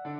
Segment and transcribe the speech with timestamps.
[0.00, 0.12] Dag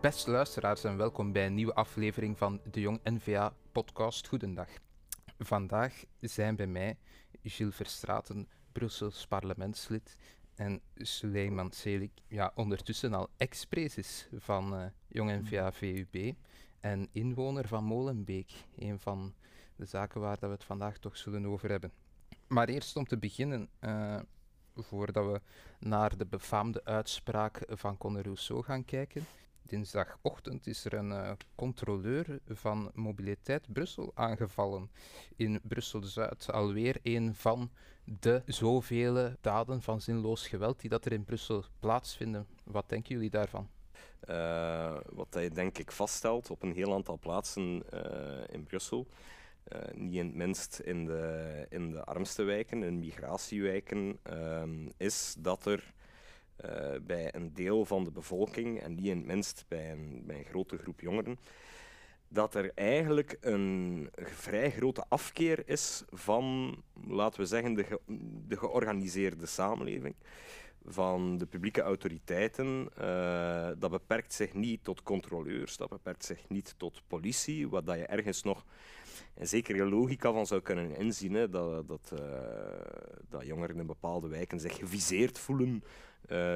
[0.00, 4.68] beste luisteraars en welkom bij een nieuwe aflevering van de Jong NVA podcast Goedendag.
[5.38, 6.98] Vandaag zijn bij mij
[7.42, 10.16] Gilles Verstraten, Brussels parlementslid
[10.56, 16.34] en Suleiman Selik, ja, ondertussen al ex-prezes van uh, Jong NVA VUB
[16.80, 19.34] en inwoner van Molenbeek, een van
[19.76, 21.92] de zaken waar dat we het vandaag toch zullen over hebben.
[22.46, 24.20] Maar eerst om te beginnen, uh,
[24.74, 25.40] voordat we
[25.78, 29.26] naar de befaamde uitspraak van Conor Rousseau gaan kijken,
[29.66, 34.90] dinsdagochtend is er een uh, controleur van Mobiliteit Brussel aangevallen
[35.36, 36.52] in Brussel-Zuid.
[36.52, 37.70] Alweer een van
[38.04, 42.46] de zoveel daden van zinloos geweld die dat er in Brussel plaatsvinden.
[42.64, 43.68] Wat denken jullie daarvan?
[44.28, 48.00] Uh, wat hij denk ik vaststelt op een heel aantal plaatsen uh,
[48.48, 49.06] in Brussel,
[49.94, 54.18] niet in het minst in de, in de armste wijken, in migratiewijken,
[54.96, 55.94] is dat er
[56.64, 60.78] uh, bij een deel van de bevolking, en niet in het minst bij een, grote
[60.78, 61.38] groep jongeren,
[62.28, 68.00] dat er eigenlijk een vrij grote afkeer is van, laten we zeggen, de,
[68.48, 70.14] de georganiseerde samenleving.
[70.88, 72.88] Van de publieke autoriteiten.
[73.00, 77.96] Uh, dat beperkt zich niet tot controleurs, dat beperkt zich niet tot politie, wat dat
[77.96, 78.64] je ergens nog
[79.34, 81.34] een zekere logica van zou kunnen inzien.
[81.34, 82.20] Hè, dat, dat, uh,
[83.28, 85.82] dat jongeren in bepaalde wijken zich geviseerd voelen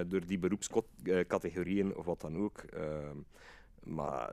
[0.08, 2.62] door die beroepscategorieën of wat dan ook.
[2.74, 3.10] Uh,
[3.82, 4.32] maar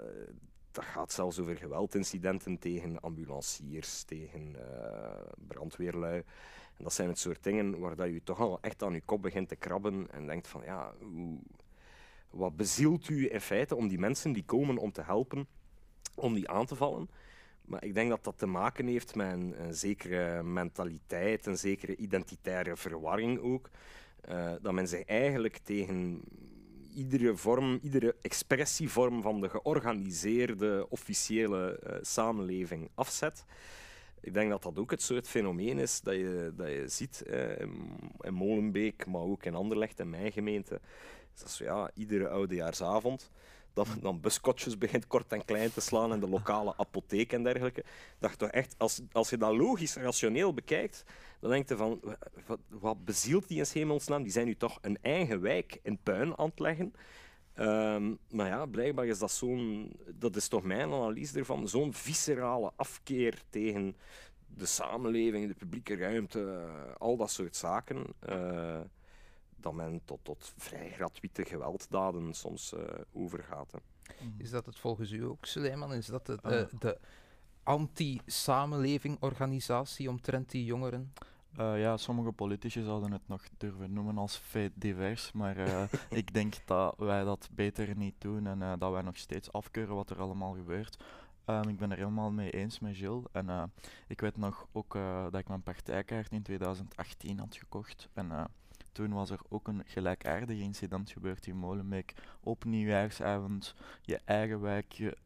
[0.71, 4.55] dat gaat zelfs over geweldincidenten tegen ambulanciers, tegen
[5.47, 6.23] brandweerlui.
[6.77, 9.21] En dat zijn het soort dingen waar dat je toch al echt aan je kop
[9.21, 11.39] begint te krabben en denkt van ja, hoe,
[12.29, 15.47] wat bezielt u in feite om die mensen die komen om te helpen,
[16.15, 17.09] om die aan te vallen?
[17.61, 21.95] Maar ik denk dat dat te maken heeft met een, een zekere mentaliteit, een zekere
[21.95, 23.69] identitaire verwarring ook.
[24.29, 26.21] Uh, dat men zich eigenlijk tegen
[26.95, 33.45] iedere vorm, iedere expressievorm van de georganiseerde officiële uh, samenleving afzet.
[34.21, 37.59] Ik denk dat dat ook het soort fenomeen is dat je, dat je ziet uh,
[37.59, 40.79] in, in, Molenbeek, maar ook in Anderlecht en mijn gemeente.
[41.57, 43.31] Ja, iedere oudejaarsavond
[43.77, 47.43] dat men dan buskotjes begint kort en klein te slaan in de lokale apotheek en
[47.43, 47.83] dergelijke.
[48.19, 51.03] Dat toch echt, als, als je dat logisch, rationeel bekijkt,
[51.39, 52.01] dan denk je van,
[52.45, 54.23] wat, wat bezielt die in hemelsnaam?
[54.23, 56.93] Die zijn nu toch een eigen wijk in puin aan het leggen.
[57.59, 62.71] Um, maar ja, blijkbaar is dat zo'n, dat is toch mijn analyse ervan, zo'n viscerale
[62.75, 63.95] afkeer tegen
[64.47, 66.67] de samenleving, de publieke ruimte,
[66.97, 68.05] al dat soort zaken.
[68.29, 68.79] Uh,
[69.59, 72.81] dat men tot, tot vrij gratuite gewelddaden soms uh,
[73.13, 73.71] overgaat.
[73.71, 73.79] Hè.
[74.25, 74.31] Mhm.
[74.37, 75.93] Is dat het volgens u ook, Suleiman?
[75.93, 76.97] Is dat de, uh, de
[77.63, 81.13] anti-samenleving-organisatie omtrent die jongeren?
[81.59, 86.33] Uh, ja, sommige politici zouden het nog durven noemen als feit divers, maar uh, ik
[86.33, 90.09] denk dat wij dat beter niet doen en uh, dat wij nog steeds afkeuren wat
[90.09, 91.03] er allemaal gebeurt.
[91.45, 93.23] Um, ik ben er helemaal mee eens met Gilles.
[93.31, 93.71] En
[94.07, 94.93] ik weet nog ook
[95.31, 98.09] dat ik mijn partijkaart in 2018 had gekocht.
[98.13, 98.49] En
[98.91, 102.13] toen was er ook een gelijkaardig incident gebeurd in Molenbeek.
[102.39, 105.17] Op nieuwjaarsavond, je eigen wijk, je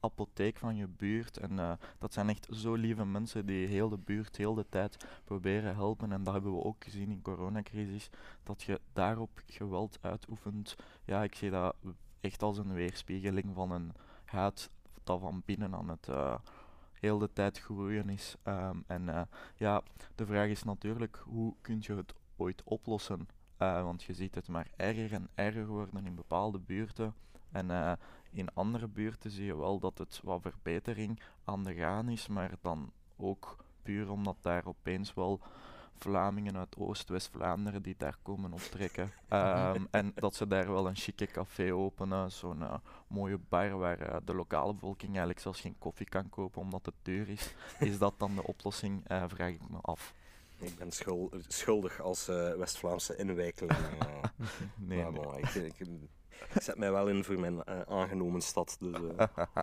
[0.00, 1.36] apotheek van je buurt.
[1.36, 5.06] En uh, dat zijn echt zo lieve mensen die heel de buurt heel de tijd
[5.24, 6.12] proberen helpen.
[6.12, 8.10] En dat hebben we ook gezien in coronacrisis,
[8.42, 10.76] dat je daarop geweld uitoefent.
[11.04, 11.76] Ja, ik zie dat
[12.20, 13.92] echt als een weerspiegeling van een
[14.24, 14.70] haat
[15.04, 16.34] dat van binnen aan het uh,
[16.92, 18.36] heel de tijd groeien is.
[18.44, 19.20] Um, en uh,
[19.54, 19.82] ja,
[20.14, 23.28] de vraag is natuurlijk, hoe kun je het ooit oplossen.
[23.58, 27.14] Uh, want je ziet het maar erger en erger worden in bepaalde buurten.
[27.50, 27.92] En uh,
[28.30, 32.50] in andere buurten zie je wel dat het wat verbetering aan de gaan is, maar
[32.60, 35.40] dan ook puur omdat daar opeens wel
[36.00, 39.12] Vlamingen uit Oost-West-Vlaanderen die daar komen optrekken.
[39.28, 42.74] Um, en dat ze daar wel een chique café openen, zo'n uh,
[43.06, 46.94] mooie bar waar uh, de lokale bevolking eigenlijk zelfs geen koffie kan kopen omdat het
[47.02, 47.54] duur is.
[47.78, 50.14] Is dat dan de oplossing, uh, vraag ik me af.
[50.60, 50.92] Ik ben
[51.48, 53.78] schuldig als uh, West-Vlaamse inwijkeling.
[54.40, 54.46] Uh,
[54.76, 55.40] nee, maar, nee.
[55.40, 55.88] ik, ik,
[56.54, 58.76] ik, zet mij wel in voor mijn uh, aangenomen stad.
[58.80, 58.96] Dus,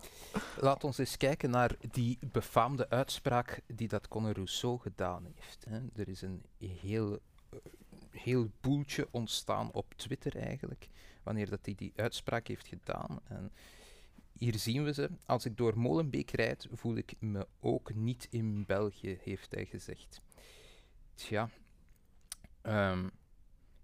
[0.60, 5.64] Laat ons eens kijken naar die befaamde uitspraak die dat Conor Rousseau gedaan heeft.
[5.68, 5.80] Hè.
[5.96, 7.18] Er is een heel,
[8.10, 10.88] heel boeltje ontstaan op Twitter eigenlijk,
[11.22, 13.20] wanneer dat hij die uitspraak heeft gedaan.
[13.24, 13.52] En
[14.32, 15.10] hier zien we ze.
[15.26, 20.20] Als ik door Molenbeek rijd, voel ik me ook niet in België, heeft hij gezegd.
[21.18, 21.50] Tja,
[22.62, 23.10] um,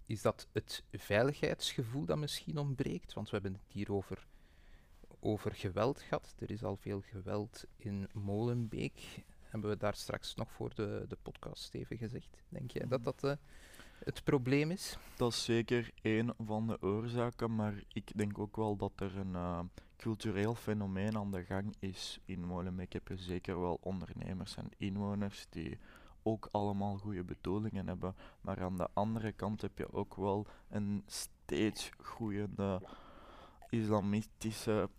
[0.05, 3.13] is dat het veiligheidsgevoel dat misschien ontbreekt?
[3.13, 4.27] Want we hebben het hier over,
[5.19, 6.35] over geweld gehad.
[6.39, 9.23] Er is al veel geweld in Molenbeek.
[9.41, 12.37] Hebben we daar straks nog voor de, de podcast even gezegd?
[12.49, 13.31] Denk jij dat dat uh,
[14.05, 14.97] het probleem is?
[15.15, 19.33] Dat is zeker één van de oorzaken, maar ik denk ook wel dat er een
[19.33, 19.59] uh,
[19.97, 22.93] cultureel fenomeen aan de gang is in Molenbeek.
[22.93, 25.77] Heb je zeker wel ondernemers en inwoners die
[26.27, 28.15] ook allemaal goede bedoelingen hebben.
[28.41, 32.81] Maar aan de andere kant heb je ook wel een steeds groeiende
[33.69, 34.89] islamitische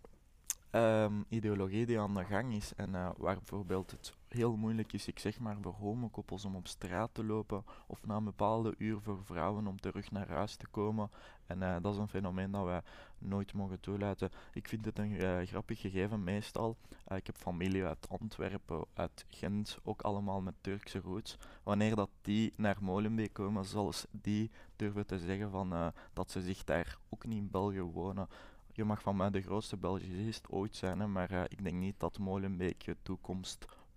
[0.73, 2.75] um, ideologie die aan de gang is.
[2.75, 6.66] En uh, waar bijvoorbeeld het heel moeilijk is, ik zeg maar, voor homokoppels om op
[6.66, 10.66] straat te lopen of na een bepaalde uur voor vrouwen om terug naar huis te
[10.66, 11.10] komen.
[11.46, 12.82] En uh, dat is een fenomeen dat wij
[13.18, 14.30] nooit mogen toelaten.
[14.52, 16.76] Ik vind het een uh, grappig gegeven meestal.
[17.08, 21.36] Uh, ik heb familie uit Antwerpen, uit Gent, ook allemaal met Turkse roots.
[21.62, 26.64] Wanneer dat die naar Molenbeek komen, zelfs die durven te zeggen van, dat ze zich
[26.64, 28.28] daar ook niet in België wonen
[28.76, 32.18] je mag van mij de grootste Belgicist ooit zijn, hè, maar ik denk niet dat
[32.18, 32.96] Molenbeek je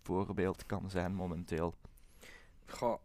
[0.10, 1.74] toekomstvoorbeeld kan zijn momenteel.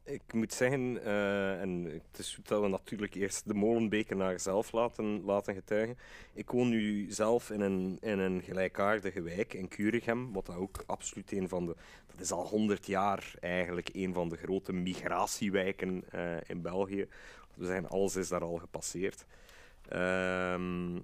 [0.05, 5.25] Ik moet zeggen, uh, en het is dat we natuurlijk eerst de Molenbekenaar zelf laten,
[5.25, 5.99] laten getuigen.
[6.33, 11.33] Ik woon nu zelf in een, in een gelijkaardige wijk in Curigem, wat ook absoluut
[11.33, 16.37] een van de, dat is al honderd jaar eigenlijk een van de grote migratiewijken uh,
[16.47, 17.09] in België.
[17.55, 19.27] We zijn, alles is daar al gepasseerd.
[19.89, 20.99] Ehm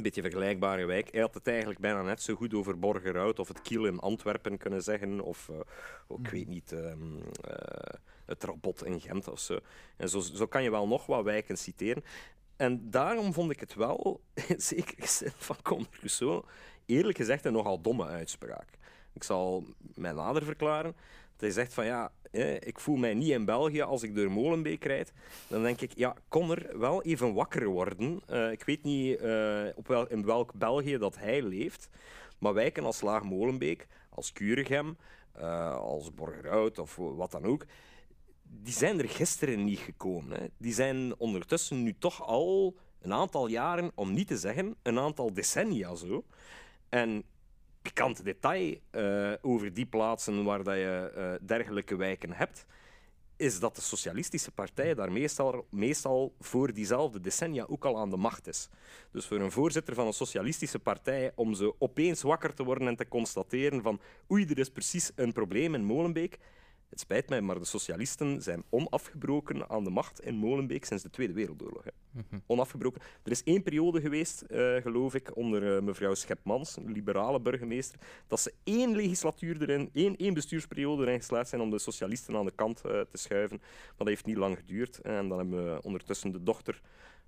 [0.00, 1.12] een beetje vergelijkbare wijk.
[1.12, 4.58] Hij had het eigenlijk bijna net zo goed over Borgerhout of het Kiel in Antwerpen
[4.58, 5.20] kunnen zeggen.
[5.20, 7.22] Of, uh, ik weet niet, um, uh,
[8.24, 9.58] het Robot in Gent of zo.
[9.96, 12.04] En zo, zo kan je wel nog wat wijken citeren.
[12.56, 14.20] En daarom vond ik het wel,
[14.72, 14.94] zeker
[15.36, 16.44] van Conor Rousseau,
[16.86, 18.68] eerlijk gezegd een nogal domme uitspraak.
[19.12, 19.64] Ik zal
[19.94, 20.96] mij nader verklaren.
[21.40, 22.12] Hij zegt van ja,
[22.58, 25.12] ik voel mij niet in België als ik door Molenbeek rijd.
[25.48, 28.20] Dan denk ik, ja, kon er wel even wakker worden.
[28.30, 31.88] Uh, ik weet niet uh, op wel, in welk België dat hij leeft.
[32.38, 34.96] Maar wijken als Laag Molenbeek, als Kuregem,
[35.38, 37.64] uh, als Borgerhout of wat dan ook,
[38.42, 40.40] die zijn er gisteren niet gekomen.
[40.40, 40.46] Hè.
[40.56, 45.32] Die zijn ondertussen nu toch al een aantal jaren, om niet te zeggen een aantal
[45.32, 46.24] decennia zo.
[46.88, 47.24] En
[47.82, 52.66] pikant detail uh, over die plaatsen waar dat je uh, dergelijke wijken hebt,
[53.36, 58.16] is dat de Socialistische Partij daar meestal, meestal voor diezelfde decennia ook al aan de
[58.16, 58.68] macht is.
[59.12, 62.96] Dus voor een voorzitter van een Socialistische Partij om ze opeens wakker te worden en
[62.96, 64.00] te constateren van
[64.30, 66.38] oei, er is precies een probleem in Molenbeek,
[66.90, 71.10] het spijt mij, maar de socialisten zijn onafgebroken aan de macht in Molenbeek sinds de
[71.10, 71.84] Tweede Wereldoorlog.
[72.10, 72.38] Mhm.
[72.46, 73.00] Onafgebroken.
[73.22, 78.00] Er is één periode geweest, uh, geloof ik, onder uh, mevrouw Schepmans, een liberale burgemeester,
[78.26, 82.44] dat ze één legislatuur erin, één, één bestuursperiode erin geslaagd zijn om de socialisten aan
[82.44, 83.58] de kant uh, te schuiven.
[83.60, 85.00] Maar dat heeft niet lang geduurd.
[85.00, 86.80] En dan hebben we ondertussen de dochter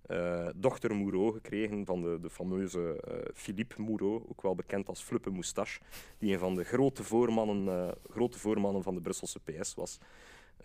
[0.08, 5.02] uh, dochter Moureau gekregen van de, de fameuze uh, Philippe Moureau, ook wel bekend als
[5.02, 5.81] Fluppe Moustache,
[6.19, 9.99] die een van de grote voormannen, uh, grote voormannen van de Brusselse PS was,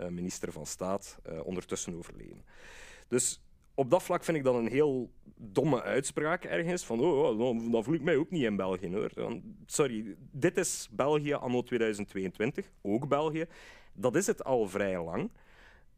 [0.09, 2.45] minister van Staat, ondertussen overleden.
[3.07, 3.41] Dus
[3.73, 7.83] op dat vlak vind ik dat een heel domme uitspraak ergens, van oh, oh dan
[7.83, 9.11] voel ik mij ook niet in België hoor.
[9.65, 13.45] Sorry, dit is België anno 2022, ook België.
[13.93, 15.31] Dat is het al vrij lang.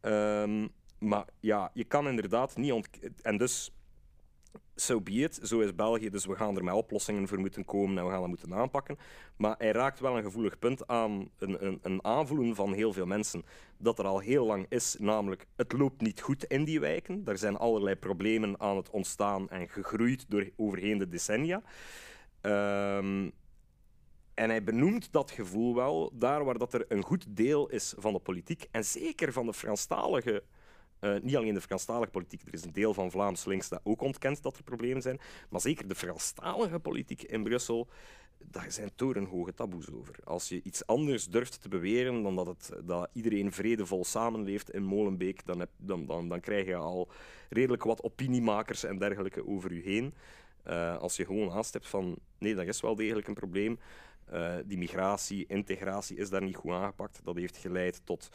[0.02, 0.70] Um,
[1.00, 2.88] maar ja, je kan inderdaad niet ont...
[3.22, 3.74] En dus,
[4.74, 8.04] so be zo is België, dus we gaan er met oplossingen voor moeten komen en
[8.04, 8.98] we gaan dat moeten aanpakken.
[9.36, 13.06] Maar hij raakt wel een gevoelig punt aan, een, een, een aanvoelen van heel veel
[13.06, 13.44] mensen,
[13.78, 17.22] dat er al heel lang is, namelijk het loopt niet goed in die wijken.
[17.24, 21.62] Er zijn allerlei problemen aan het ontstaan en gegroeid door overheen de decennia.
[22.42, 23.32] Um,
[24.34, 28.12] en hij benoemt dat gevoel wel daar waar dat er een goed deel is van
[28.12, 30.42] de politiek, en zeker van de Franstalige
[31.00, 34.00] uh, niet alleen de Franstalige politiek, er is een deel van Vlaams links dat ook
[34.00, 37.88] ontkent dat er problemen zijn, maar zeker de Franstalige politiek in Brussel,
[38.44, 40.14] daar zijn torenhoge taboes over.
[40.24, 44.82] Als je iets anders durft te beweren dan dat, het, dat iedereen vredevol samenleeft in
[44.82, 47.08] Molenbeek, dan, heb, dan, dan, dan krijg je al
[47.48, 50.14] redelijk wat opiniemakers en dergelijke over je heen.
[50.66, 53.78] Uh, als je gewoon aanstept van nee, dat is wel degelijk een probleem.
[54.32, 57.20] Uh, die migratie, integratie is daar niet goed aangepakt.
[57.24, 58.28] Dat heeft geleid tot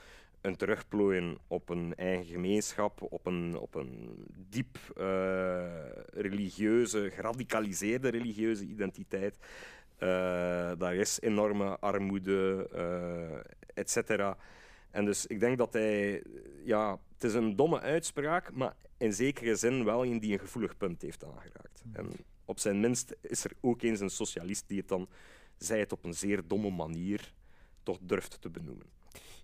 [0.46, 5.66] een terugplooien op een eigen gemeenschap, op een, op een diep uh,
[6.06, 9.38] religieuze, geradicaliseerde religieuze identiteit.
[10.00, 13.40] Uh, daar is enorme armoede, uh,
[13.74, 14.38] et cetera.
[14.92, 16.24] En dus ik denk dat hij,
[16.64, 20.78] ja, het is een domme uitspraak, maar in zekere zin wel een die een gevoelig
[20.78, 21.82] punt heeft aangeraakt.
[21.84, 21.96] Hmm.
[21.96, 22.12] En
[22.46, 25.08] op zijn minst is er ook eens een socialist die het dan,
[25.58, 27.34] zij het op een zeer domme manier,
[27.84, 28.86] toch durft te benoemen.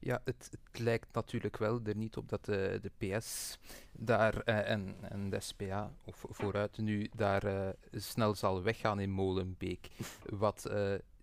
[0.04, 3.58] Ja, het, het, lijkt natuurlijk wel er niet op dat de, de PS
[3.92, 9.10] daar, uh, en, en de SPA, of vooruit nu, daar uh, snel zal weggaan in
[9.10, 9.88] Molenbeek.
[10.26, 10.72] Wat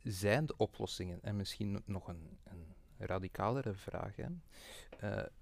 [0.02, 1.18] zijn de oplossingen?
[1.22, 2.66] En misschien nog een, een
[2.98, 4.14] radicalere vraag.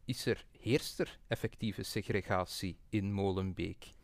[0.05, 3.95] Is er, heerst er effectieve segregatie in Molenbeek?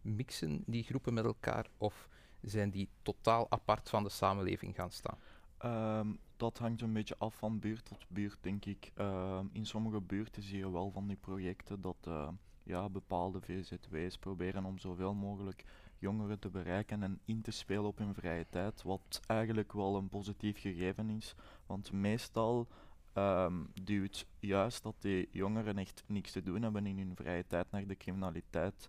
[0.00, 2.08] Mixen die groepen met elkaar of
[2.40, 5.18] zijn die totaal apart van de samenleving gaan staan?
[5.64, 8.92] Um, dat hangt een beetje af van buurt tot buurt, denk ik.
[8.96, 12.28] Uh, in sommige buurten zie je wel van die projecten dat uh,
[12.62, 15.64] ja, bepaalde VZW's proberen om zoveel mogelijk
[15.98, 20.08] jongeren te bereiken en in te spelen op hun vrije tijd, wat eigenlijk wel een
[20.08, 21.34] positief gegeven is.
[21.66, 22.66] Want meestal
[23.14, 27.70] um, duwt juist dat die jongeren echt niks te doen hebben in hun vrije tijd
[27.70, 28.88] naar de criminaliteit,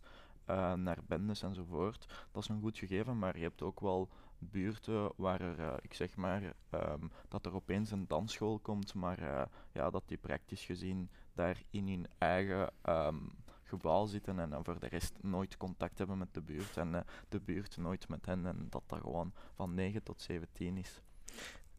[0.49, 2.27] uh, naar bendes enzovoort.
[2.31, 4.09] Dat is een goed gegeven, maar je hebt ook wel
[4.41, 9.21] buurten waar er, uh, ik zeg maar, um, dat er opeens een dansschool komt, maar
[9.21, 13.31] uh, ja, dat die praktisch gezien daar in hun eigen um,
[13.63, 17.39] gebouw zitten en uh, voor de rest nooit contact hebben met de buurt en de
[17.39, 21.01] buurt nooit met hen en dat dat gewoon van 9 tot 17 is.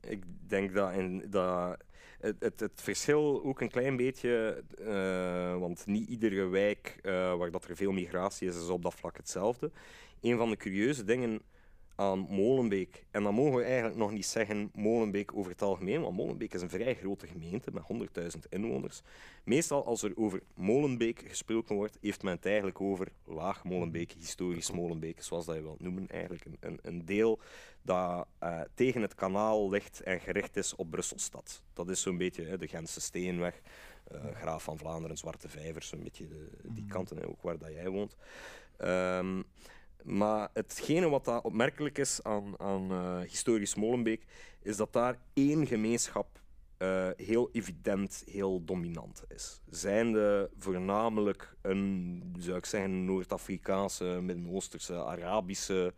[0.00, 1.76] Ik denk dat, in, dat
[2.20, 4.64] het, het, het, verschil ook een klein beetje,
[5.58, 6.98] want niet iedere wijk
[7.38, 9.70] waar dat er veel migratie is, is op dat vlak hetzelfde.
[10.20, 11.42] Een van de curieuze dingen
[12.02, 13.04] aan Molenbeek.
[13.10, 16.62] En dan mogen we eigenlijk nog niet zeggen Molenbeek over het algemeen, want Molenbeek is
[16.62, 17.82] een vrij grote gemeente met
[18.36, 19.02] 100.000 inwoners.
[19.44, 24.70] Meestal als er over Molenbeek gesproken wordt, heeft men het eigenlijk over Laag Molenbeek, historisch
[24.70, 26.08] Molenbeek, zoals dat je wilt noemen.
[26.08, 27.40] Eigenlijk een, een, een deel
[27.82, 31.62] dat uh, tegen het kanaal ligt en gericht is op Brusselstad.
[31.72, 33.60] Dat is zo'n beetje hè, de Gentse Steenweg,
[34.12, 36.92] uh, Graaf van Vlaanderen, Zwarte Vijvers, zo'n beetje de, die mhm.
[36.92, 38.16] kanten, hè, ook waar dat jij woont.
[38.78, 39.44] Um,
[40.04, 44.24] maar hetgene wat dat opmerkelijk is aan, aan uh, historisch Molenbeek,
[44.62, 46.40] is dat daar één gemeenschap
[46.78, 49.60] uh, heel evident, heel dominant is.
[49.70, 55.94] Zijnde voornamelijk een, zou ik zeggen, Noord-Afrikaanse, Midden-Oosterse, Arabische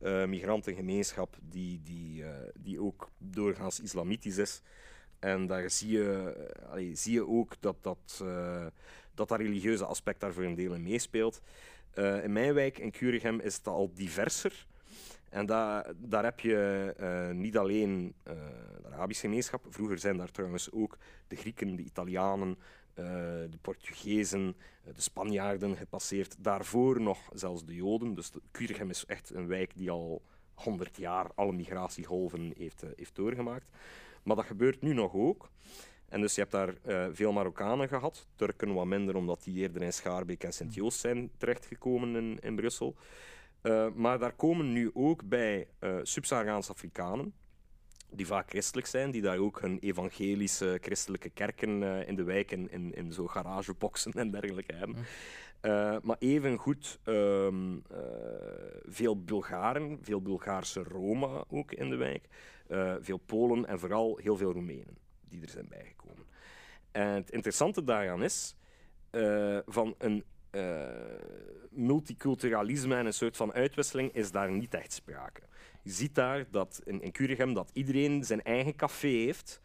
[0.00, 4.62] uh, migrantengemeenschap, die, die, die ook doorgaans islamitisch is.
[5.18, 6.34] En daar zie je,
[6.92, 8.24] zie je ook dat dat,
[9.14, 11.40] dat, dat religieuze aspect daar voor een deel in meespeelt.
[11.94, 14.66] Uh, in mijn wijk in Curigem is het al diverser.
[15.28, 18.34] En da daar heb je uh, niet alleen uh,
[18.82, 22.58] de Arabische gemeenschap, vroeger zijn daar trouwens ook de Grieken, de Italianen,
[22.94, 26.36] de Portugezen, de Spanjaarden gepasseerd.
[26.38, 28.14] Daarvoor nog zelfs de Joden.
[28.14, 30.22] Dus Curigem is echt een wijk die al
[30.54, 33.66] 100 jaar alle migratiegolven heeft, heeft doorgemaakt.
[34.22, 35.50] Maar dat gebeurt nu nog ook.
[36.12, 39.82] En dus je hebt daar uh, veel Marokkanen gehad, Turken wat minder, omdat die eerder
[39.82, 42.96] in Schaarbeek en Sint-Joost zijn terechtgekomen in, in Brussel.
[43.62, 47.34] Uh, maar daar komen nu ook bij uh, Sub-Saharaanse Afrikanen,
[48.10, 52.70] die vaak christelijk zijn, die daar ook hun evangelische christelijke kerken in de wijk in,
[52.70, 54.96] in, in zo'n garageboxen en dergelijke hebben.
[54.96, 57.98] Uh, maar evengoed um, uh,
[58.82, 62.28] veel Bulgaren, veel Bulgaarse Roma ook in de wijk,
[63.00, 65.02] veel Polen en vooral heel veel Roemenen
[65.32, 66.26] die er zijn bijgekomen.
[66.92, 68.56] En het interessante daaraan is,
[69.10, 70.86] uh, van een uh,
[71.70, 75.40] multiculturalisme en een soort van uitwisseling is daar niet echt sprake.
[75.82, 79.60] Je ziet daar dat in, in dat iedereen zijn eigen café heeft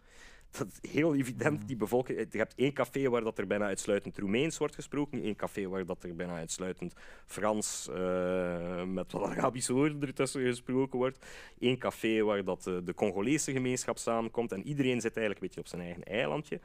[0.58, 2.28] dat is heel evident, die bevolking.
[2.32, 5.86] Je hebt één café waar dat er bijna uitsluitend Roemeens wordt gesproken, één café waar
[5.86, 6.94] dat er bijna uitsluitend
[7.26, 11.26] Frans uh, met wat Arabische woorden ertussen gesproken wordt,
[11.60, 15.60] één café waar dat uh, de Congolese gemeenschap samenkomt en iedereen zit eigenlijk een beetje
[15.60, 16.60] op zijn eigen eilandje.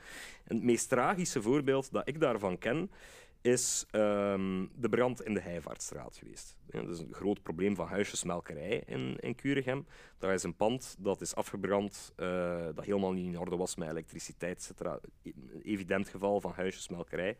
[0.44, 2.90] En het meest tragische voorbeeld dat ik daarvan ken,
[3.42, 6.56] is um, de brand in de Heijvaartstraat geweest.
[6.70, 9.86] Ja, dat is een groot probleem van huisjesmelkerij in, in Curegem.
[10.18, 13.88] Daar is een pand dat is afgebrand, uh, dat helemaal niet in orde was met
[13.88, 14.80] elektriciteit, etc.
[15.22, 17.36] Een evident geval van huisjesmelkerij,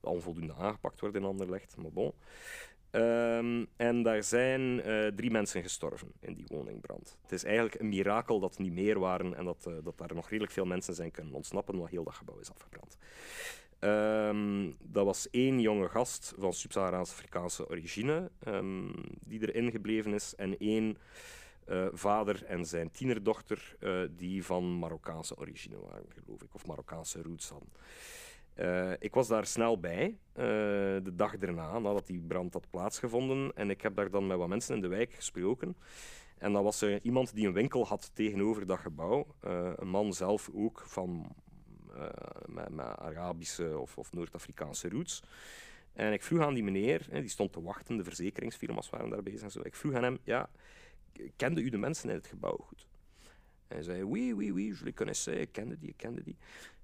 [0.00, 2.12] dat onvoldoende aangepakt wordt in Anderlecht, maar bon.
[2.94, 7.18] Um, en daar zijn uh, drie mensen gestorven in die woningbrand.
[7.22, 10.14] Het is eigenlijk een mirakel dat er niet meer waren en dat, uh, dat daar
[10.14, 12.96] nog redelijk veel mensen zijn kunnen ontsnappen, want heel dat gebouw is afgebrand.
[13.84, 18.92] Um, dat was één jonge gast van Sub-Saharaans-Afrikaanse origine um,
[19.26, 20.96] die erin gebleven is en één
[21.68, 27.22] uh, vader en zijn tienerdochter uh, die van Marokkaanse origine waren, geloof ik, of Marokkaanse
[27.22, 27.68] roots hadden.
[28.56, 33.52] Uh, ik was daar snel bij, de dag daarna, nadat die brand had plaatsgevonden.
[33.54, 35.76] En ik heb daar dan met wat mensen in de wijk gesproken.
[36.38, 39.26] En dan was er iemand die een winkel had tegenover dat gebouw.
[39.76, 41.34] een man zelf ook van
[42.46, 45.22] met, met, Arabische of, of Noord-Afrikaanse roots.
[45.92, 49.42] En ik vroeg aan die meneer, die stond te wachten, de verzekeringsfirma's waren daar bezig
[49.42, 49.60] en zo.
[49.62, 50.50] Ik vroeg aan hem, ja,
[51.36, 52.86] kende u de mensen in het gebouw goed?
[53.68, 56.36] En hij zei, oui, oui, oui, je les connaissais, ik kende die, ik kende die.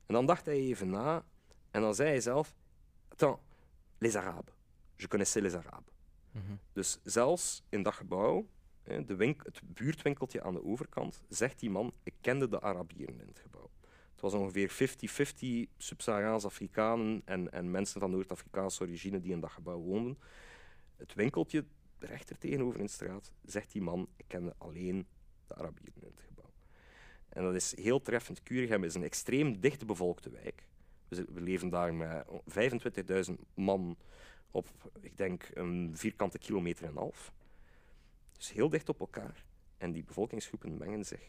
[0.06, 1.24] En dan dacht hij even na
[1.70, 2.54] en dan zei hij zelf:
[3.08, 3.40] Attends,
[3.98, 4.54] les Arabes.
[4.96, 5.94] Je connaissais les Arabes.
[6.30, 6.54] Mhm.
[6.72, 8.46] Dus zelfs in dat gebouw,
[8.82, 13.26] de wink- het buurtwinkeltje aan de overkant, zegt die man: Ik kende de Arabieren in
[13.26, 13.70] het gebouw.
[14.18, 14.70] Het was ongeveer
[15.68, 20.18] 50-50 Sub-Saharaans Afrikanen en, en mensen van Noord-Afrikaanse origine die in dat gebouw woonden.
[20.96, 21.64] Het winkeltje
[21.98, 25.06] rechter tegenover in de straat zegt die man: Ik kende alleen
[25.46, 26.50] de Arabieren in het gebouw.
[27.28, 28.42] En dat is heel treffend.
[28.42, 30.66] Kuregem is een extreem dicht bevolkte wijk.
[31.08, 32.26] We leven daar met
[33.28, 33.96] 25.000 man
[34.50, 34.66] op,
[35.00, 37.32] ik denk, een vierkante kilometer en een half.
[38.32, 39.44] Dus heel dicht op elkaar.
[39.76, 41.22] En die bevolkingsgroepen mengen zich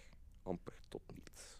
[0.43, 1.58] amper tot niet.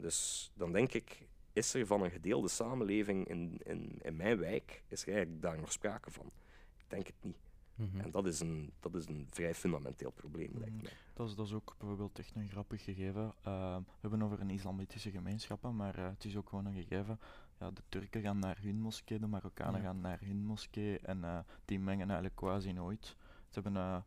[0.00, 4.82] Dus dan denk ik, is er van een gedeelde samenleving in, in, in mijn wijk,
[4.88, 6.30] is er eigenlijk daar nog sprake van?
[6.76, 7.36] Ik denk het niet.
[7.74, 8.00] Mhm.
[8.00, 10.82] En dat is een, dat is een vrij fundamenteel probleem, lijkt Mm.
[10.82, 10.92] mij.
[11.14, 13.22] Dat is, dat is ook bijvoorbeeld echt een grappig gegeven.
[13.46, 17.20] Uh, we hebben over een islamitische gemeenschappen, maar uh, het is ook gewoon een gegeven.
[17.58, 19.86] Ja, de Turken gaan naar hun moskee, de Marokkanen Ja.
[19.86, 23.16] gaan naar hun moskee en uh, die mengen eigenlijk quasi nooit.
[23.48, 24.04] Ze hebben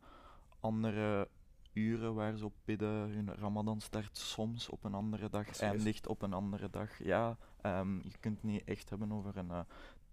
[0.60, 1.28] andere
[1.74, 3.10] uren waar ze op bidden.
[3.10, 7.04] Hun Ramadan start soms op een andere dag, eindigt op een andere dag.
[7.04, 9.50] Ja, um, je kunt niet echt hebben over een.
[9.50, 9.60] Uh,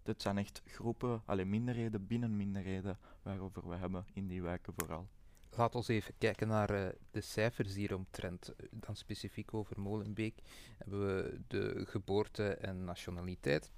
[0.02, 5.08] dit zijn echt groepen, alleen minderheden binnen minderheden, waarover we hebben in die wijken vooral.
[5.56, 8.54] Laat ons even kijken naar uh, de cijfers hieromtrent.
[8.70, 10.42] Dan specifiek over Molenbeek
[10.78, 13.70] hebben we de geboorte en nationaliteit,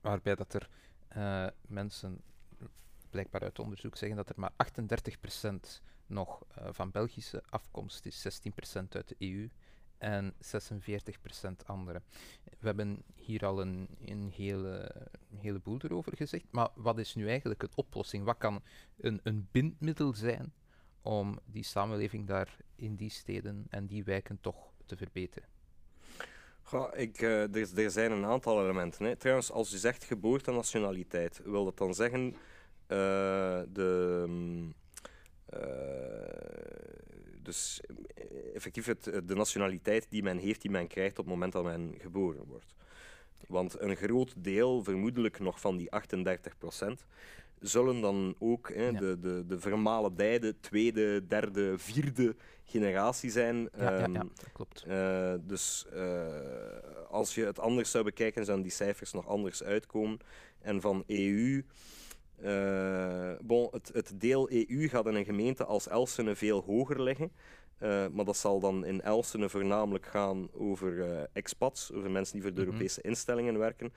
[0.00, 0.68] waarbij dat er
[1.16, 2.20] uh, mensen,
[3.10, 4.52] blijkbaar uit onderzoek, zeggen dat er maar
[5.76, 8.40] 38% nog uh, van Belgische afkomst is,
[8.80, 9.48] 16% uit de EU
[9.98, 10.36] en 46%
[11.66, 12.02] andere.
[12.58, 14.90] We hebben hier al een, een, hele,
[15.30, 18.24] een heleboel erover gezegd, maar wat is nu eigenlijk een oplossing?
[18.24, 18.62] Wat kan
[18.96, 20.52] een, een bindmiddel zijn
[21.02, 25.48] om die samenleving daar in die steden en die wijken toch te verbeteren?
[26.62, 29.04] Goh, ik, uh, er, er, zijn een aantal elementen.
[29.04, 29.16] Hè.
[29.16, 32.34] Trouwens, als u zegt geboorte en nationaliteit, wil dat dan zeggen
[32.88, 34.74] uh, de.
[35.54, 36.36] Um,
[37.46, 37.80] dus
[38.54, 41.94] effectief het, de nationaliteit die men heeft, die men krijgt op het moment dat men
[41.98, 42.74] geboren wordt.
[43.46, 47.06] Want een groot deel, vermoedelijk nog van die 38 procent,
[47.60, 48.98] zullen dan ook hè, ja.
[48.98, 53.68] de, de, de vermalendijde tweede, derde, vierde generatie zijn.
[53.76, 54.84] Ja, um, ja, ja dat klopt.
[54.88, 56.26] Uh, dus uh,
[57.10, 60.18] als je het anders zou bekijken, zouden die cijfers nog anders uitkomen.
[60.60, 61.62] En van EU.
[62.44, 67.32] Uh, bon, het, het, deel EU gaat in een gemeente als Elsene veel hoger liggen.
[67.82, 72.42] Uh, maar dat zal dan in Elsene voornamelijk gaan over uh, expats, over mensen die
[72.42, 72.66] voor de Mhm.
[72.66, 73.92] Europese instellingen werken.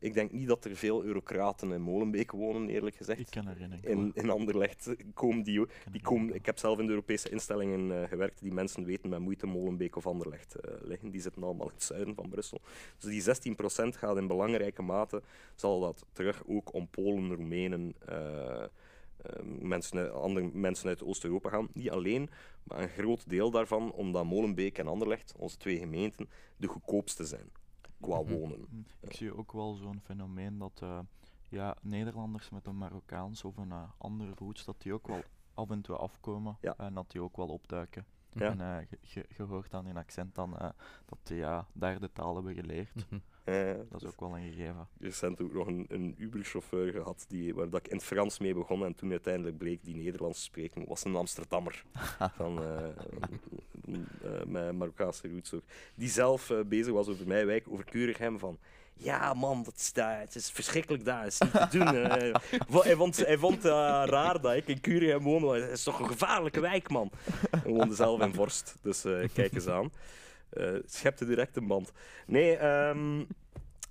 [0.00, 3.20] Ik denk niet dat er veel eurocraten in Molenbeek wonen, eerlijk gezegd.
[3.20, 3.78] Ik ken er geen.
[3.82, 8.08] In, in Anderlecht komen die, die komen, ik heb zelf in de Europese instellingen uh,
[8.08, 8.40] gewerkt.
[8.40, 11.10] Die mensen weten met moeite Molenbeek of Anderlecht uh, liggen.
[11.10, 12.60] Die zitten allemaal in het zuiden van Brussel.
[12.98, 15.22] Dus die 16% gaat in belangrijke mate,
[15.54, 18.64] zal dat terug ook om Polen, Roemenen, uh,
[19.58, 21.68] mensen, andere mensen uit Oost-Europa gaan.
[21.72, 22.30] Niet alleen,
[22.62, 27.50] maar een groot deel daarvan, omdat Molenbeek en Anderlecht, onze twee gemeenten, de goedkoopste zijn
[28.00, 28.32] qua Mhm.
[28.34, 28.86] wonen.
[29.00, 30.98] Ik zie ook wel zo'n fenomeen dat uh,
[31.48, 35.22] ja, Nederlanders met een Marokkaans of een uh, andere roots, dat die ook wel
[35.54, 36.74] af en toe afkomen Ja.
[36.76, 38.04] en dat die ook wel opduiken.
[38.32, 38.56] Ja.
[38.58, 40.50] En je, je hoort dan in accent dan,
[41.06, 42.94] dat die ja, daar de taal hebben geleerd.
[43.10, 43.20] Mhm.
[43.90, 44.88] Dat is ook wel een gegeven.
[45.00, 48.54] recent ook nog een, een Uber-chauffeur gehad die, waar dat ik in het Frans mee
[48.54, 51.84] begon en toen uiteindelijk bleek die Nederlands te spreken, was een Amsterdammer
[52.36, 52.88] van uh,
[53.86, 55.62] uh, met Marokkaanse roots ook.
[55.94, 58.58] Die zelf uh, bezig was over mijn wijk, over Keurighem van
[58.94, 61.86] ja man, dat is, daar, het is verschrikkelijk daar, het is niet te doen.
[62.82, 66.08] hij vond, hij vond raar dat ik in Keurighem woonde, maar het is toch een
[66.08, 67.10] gevaarlijke wijk man.
[67.50, 69.90] Hij woonde zelf in Vorst, dus kijk eens aan.
[70.52, 71.92] Uh, schepte direct een band.
[72.26, 73.26] Nee, um,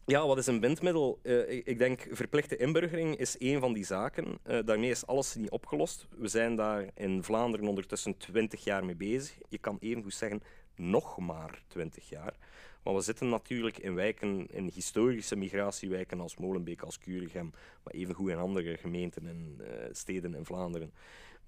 [0.06, 1.20] ja, wat is een bindmiddel?
[1.24, 4.26] Uh, ik, denk verplichte inburgering is een van die zaken.
[4.48, 6.08] Uh, daarmee is alles niet opgelost.
[6.18, 9.38] We zijn daar in Vlaanderen ondertussen 20 jaar mee bezig.
[9.50, 10.42] Je kan even goed zeggen,
[10.76, 12.34] nog maar 20 jaar.
[12.84, 17.52] Maar we zitten natuurlijk in wijken, in historische migratiewijken als Molenbeek, als Kuregem,
[17.84, 20.92] maar evengoed in andere gemeenten en steden in Vlaanderen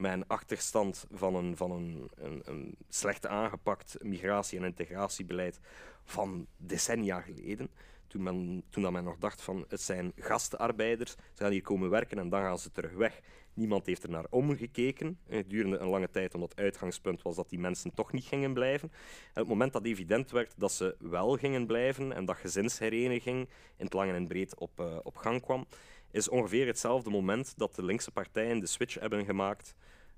[0.07, 5.59] een achterstand van een, van een, een, een slecht aangepakt migratie- en integratiebeleid
[6.03, 7.69] van decennia geleden.
[8.07, 11.89] Toen, men, toen dat men nog dacht van het zijn gastenarbeiders, ze gaan hier komen
[11.89, 13.21] werken en dan gaan ze terug weg.
[13.53, 15.19] Niemand heeft er naar omgekeken.
[15.27, 18.53] Het duurde een lange tijd omdat het uitgangspunt was dat die mensen toch niet gingen
[18.53, 18.91] blijven.
[19.33, 23.85] En het moment dat evident werd dat ze wel gingen blijven en dat gezinshereniging in
[23.85, 25.67] het lang en breed op, uh, op gang kwam,
[26.11, 29.75] is ongeveer hetzelfde moment dat de linkse partijen de switch hebben gemaakt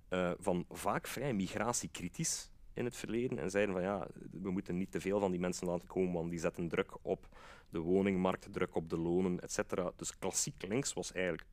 [0.10, 4.92] uh, van vaak vrij migratiekritisch in het verleden en zeiden van ja, we moeten niet
[4.92, 7.28] te veel van die mensen laten komen, want die zetten druk op
[7.74, 9.60] arbeidsmarkt, druk op de lonen, etc.
[9.96, 11.48] Dus klassiek links was eigenlijk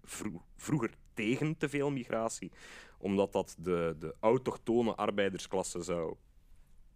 [0.56, 2.50] vroeger tegen te veel migratie,
[2.98, 6.14] omdat dat de, de autochtone arbeidersklasse zou,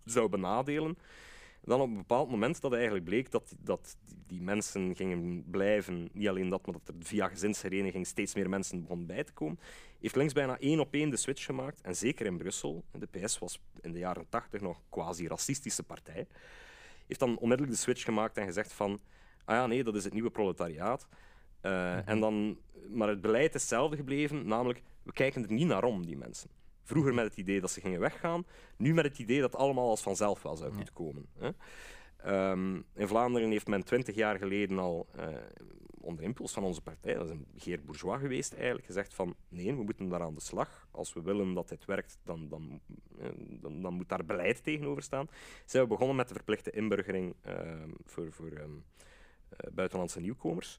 [0.05, 0.98] zou benadelen.
[1.64, 3.96] Dan op een bepaald moment dat eigenlijk bleek dat, dat
[4.27, 8.81] die mensen gingen blijven, niet alleen dat, maar dat er via gezinshereniging steeds meer mensen
[8.81, 9.59] begonnen bij te komen,
[10.01, 11.81] heeft links bijna één op één de switch gemaakt.
[11.81, 16.27] En zeker in Brussel, de PS was in de jaren tachtig nog quasi-racistische partij,
[17.07, 19.01] heeft dan onmiddellijk de switch gemaakt en gezegd van,
[19.44, 21.07] ah ja, nee, dat is het nieuwe proletariaat.
[21.62, 25.85] Uh, en dan, maar het beleid is hetzelfde gebleven, namelijk, we kijken er niet naar
[25.85, 26.51] om, die mensen.
[26.82, 29.88] Vroeger met het idee dat ze gingen weggaan, nu met het idee dat het allemaal
[29.88, 31.26] als vanzelf wel zou moeten komen.
[31.38, 31.50] Hè.
[32.50, 35.26] Um, in Vlaanderen heeft men twintig jaar geleden al uh,
[36.02, 39.74] onder impuls van onze partij, dat is een Geert Bourgeois geweest, eigenlijk gezegd van nee,
[39.74, 40.88] we moeten daar aan de slag.
[40.90, 42.80] Als we willen dat dit werkt, dan, dan,
[43.18, 45.28] eh, dan, dan moet daar beleid tegenover staan.
[45.64, 48.84] Zijn we begonnen met de verplichte inburgering uh, voor, voor um,
[49.50, 50.78] uh, buitenlandse nieuwkomers.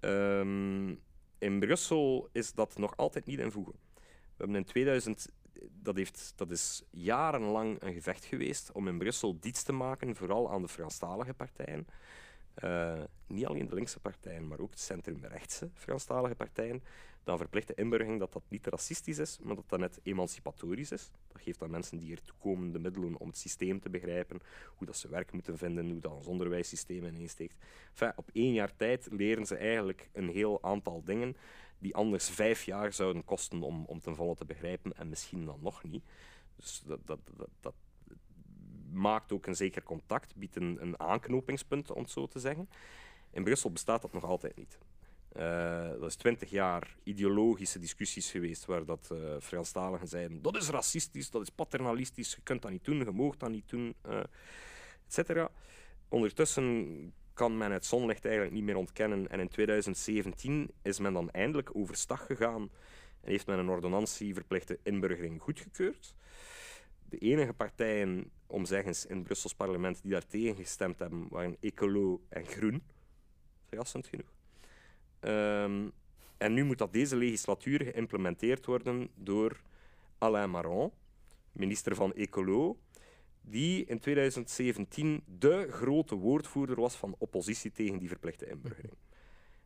[0.00, 1.00] Um,
[1.38, 3.74] in Brussel is dat nog altijd niet in voegen.
[4.36, 5.28] We hebben in 2000,
[5.70, 10.50] dat, heeft, dat is jarenlang een gevecht geweest om in Brussel diets te maken, vooral
[10.50, 11.86] aan de Franstalige partijen.
[12.64, 16.82] Uh, niet alleen de linkse partijen, maar ook de centrumrechtse Franstalige partijen.
[17.24, 21.10] Dan verplichte inburgering dat dat niet racistisch is, maar dat dat net emancipatorisch is.
[21.32, 24.86] Dat geeft aan mensen die ertoe komen de middelen om het systeem te begrijpen, hoe
[24.86, 27.56] dat ze werk moeten vinden, hoe dat ons onderwijssysteem ineensteekt.
[27.90, 31.36] Enfin, op één jaar tijd leren ze eigenlijk een heel aantal dingen
[31.78, 35.58] die anders vijf jaar zouden kosten om, om ten volle te begrijpen en misschien dan
[35.62, 36.04] nog niet.
[36.56, 37.20] Dus dat, dat,
[37.60, 37.74] dat,
[38.92, 42.68] maakt ook een zeker contact, biedt een, aanknopingspunt, om het zo te zeggen.
[43.30, 44.78] In Brussel bestaat dat nog altijd niet.
[45.36, 50.68] Uh, dat is twintig jaar ideologische discussies geweest waar dat uh, Franstaligen zeiden dat is
[50.68, 54.20] racistisch, dat is paternalistisch, je kunt dat niet doen, je mag dat niet doen, uh,
[55.08, 55.48] etc.
[56.08, 59.28] Ondertussen kan men het zonlicht eigenlijk niet meer ontkennen.
[59.28, 62.70] En in 2017 is men dan eindelijk overstag gegaan
[63.20, 66.14] en heeft men een ordonnantie verplichte inburgering goedgekeurd.
[67.08, 72.22] De enige partijen, omzeggens in het Brussels parlement, die daar tegen gestemd hebben, waren Ecolo
[72.28, 72.82] en Groen.
[73.68, 74.32] Verrassend genoeg.
[75.20, 75.92] Um,
[76.36, 79.60] en nu moet dat deze legislatuur geïmplementeerd worden door
[80.18, 80.92] Alain Maron,
[81.52, 82.76] minister van Ecolo,
[83.48, 88.96] die in 2017 de grote woordvoerder was van oppositie tegen die verplichte inburgering.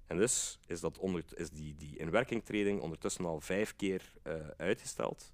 [0.07, 5.33] En dus is, dat onder, is die, die inwerkingtreding ondertussen al vijf keer uh, uitgesteld.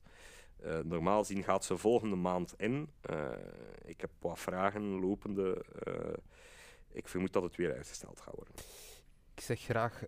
[0.64, 2.90] Uh, normaal gezien gaat ze volgende maand in.
[3.10, 3.28] Uh,
[3.84, 5.64] ik heb wat vragen lopende.
[6.92, 8.54] ik vermoed dat het weer uitgesteld gaat worden.
[9.34, 10.02] Ik zeg graag,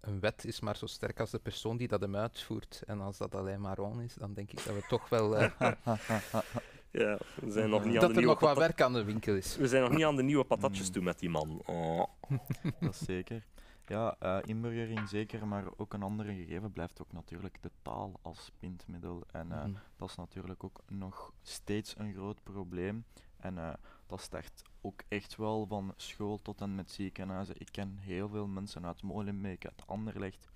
[0.00, 2.82] een wet is maar zo sterk als de persoon die dat hem uitvoert.
[2.86, 5.36] En als dat alleen maar on is, dan denk ik dat we toch wel
[6.90, 9.34] Ja, we zijn nog niet aan dat de er nog wat werk aan de winkel
[9.34, 9.56] is.
[9.56, 10.92] We zijn nog niet aan de nieuwe patatjes mm.
[10.92, 11.62] toe met die man.
[11.66, 12.04] Oh.
[12.80, 13.46] Dat is zeker.
[13.86, 18.52] Ja, uh, inburgering zeker, maar ook een andere gegeven blijft ook natuurlijk de taal als
[18.58, 19.24] pintmiddel.
[19.32, 19.76] En uh, mm.
[19.96, 23.04] dat is natuurlijk ook nog steeds een groot probleem.
[23.36, 23.72] En uh,
[24.06, 27.54] dat start ook echt wel van school tot en met ziekenhuizen.
[27.58, 30.48] Ik ken heel veel mensen uit Molenbeek, uit Anderlecht,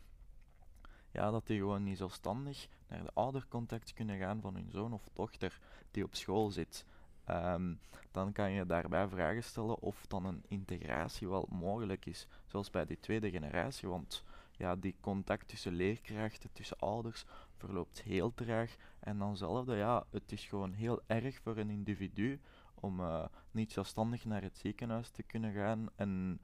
[1.14, 5.08] ja, dat die gewoon niet zelfstandig naar de oudercontact kunnen gaan van hun zoon of
[5.12, 5.58] dochter
[5.90, 6.84] die op school zit.
[7.30, 7.78] Um,
[8.10, 12.84] dan kan je daarbij vragen stellen of dan een integratie wel mogelijk is, zoals bij
[12.84, 14.24] die tweede generatie, want
[14.56, 17.24] ja, die contact tussen leerkrachten, tussen ouders,
[17.56, 18.76] verloopt heel traag.
[19.00, 22.40] En danzelfde, ja, het is gewoon heel erg voor een individu
[22.74, 26.40] om uh, niet zelfstandig naar het ziekenhuis te kunnen gaan en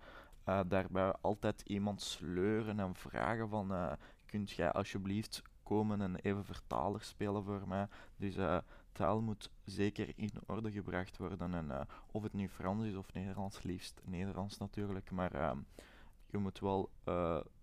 [0.48, 3.92] uh, daarbij altijd iemand sleuren en vragen van uh,
[4.30, 7.88] kunt jij alsjeblieft komen en even vertaler spelen voor mij.
[8.16, 8.58] Dus uh,
[8.92, 11.54] taal moet zeker in orde gebracht worden.
[11.54, 15.10] En uh, of het nu Frans is of Nederlands, liefst Nederlands natuurlijk.
[15.10, 15.52] Maar uh,
[16.26, 16.90] je moet wel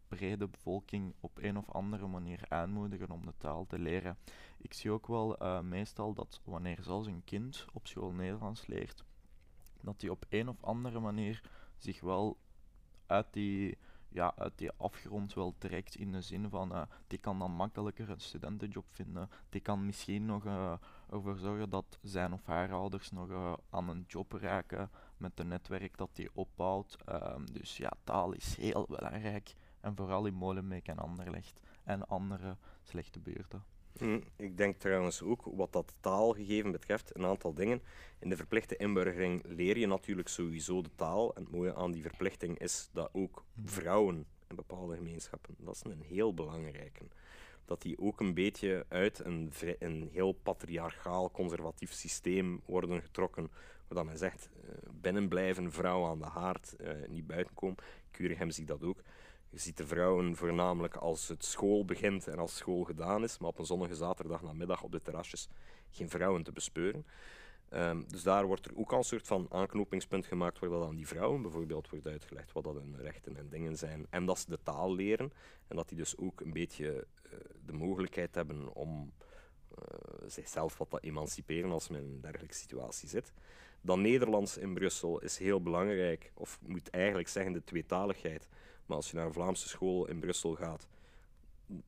[0.08, 4.18] brede bevolking op een of andere manier aanmoedigen om de taal te leren.
[4.58, 9.04] Ik zie ook wel meestal dat wanneer zelfs een kind op school Nederlands leert,
[9.82, 11.42] dat hij op een of andere manier
[11.78, 12.38] zich wel
[13.06, 13.78] uit die
[14.18, 18.10] ja, uit die afgrond wel trekt in de zin van uh, die kan dan makkelijker
[18.10, 19.30] een studentenjob vinden.
[19.50, 20.74] Die kan misschien nog uh,
[21.10, 25.48] ervoor zorgen dat zijn of haar ouders nog uh, aan een job raken met het
[25.48, 26.98] netwerk dat die opbouwt.
[27.06, 29.56] Ehm, dus ja, taal is heel belangrijk.
[29.80, 33.77] En vooral in Molenbeek en Anderlecht en andere slechte buurten.
[34.00, 37.82] Hm, ik denk trouwens ook wat dat taalgegeven betreft een aantal dingen.
[38.20, 41.36] In de verplichte inburgering leer je natuurlijk sowieso de taal.
[41.36, 43.68] En het mooie aan die verplichting is dat ook hm.
[43.68, 47.06] vrouwen in bepaalde gemeenschappen, dat is een heel belangrijke,
[47.66, 53.52] dat die ook een beetje uit een, een heel patriarchaal conservatief systeem worden getrokken,
[53.88, 56.76] waar men zegt, uh, binnen blijven, vrouwen aan de haard,
[57.08, 57.76] niet buiten komen.
[58.12, 59.02] Curigem zie dat ook.
[59.50, 63.50] Je ziet de vrouwen voornamelijk als het school begint en als school gedaan is, maar
[63.50, 65.50] op een zonnige zaterdag namiddag op de terrasjes
[65.90, 67.06] geen vrouwen te bespeuren.
[67.74, 71.08] Um, dus daar wordt er ook al een soort van aanknopingspunt gemaakt waar aan die
[71.08, 74.08] vrouwen bijvoorbeeld wordt uitgelegd wat dat hun rechten en dingen zijn.
[74.10, 75.32] En dat ze de taal leren
[75.68, 77.34] en dat die dus ook een beetje uh,
[77.66, 79.14] de mogelijkheid hebben om
[79.72, 83.34] uh, zichzelf wat te emanciperen als men in een dergelijke situatie zit.
[83.82, 88.48] Dan Nederlands in Brussel is heel belangrijk, of moet eigenlijk zeggen de tweetaligheid.
[88.88, 90.88] Maar als je naar een Vlaamse school in Brussel gaat,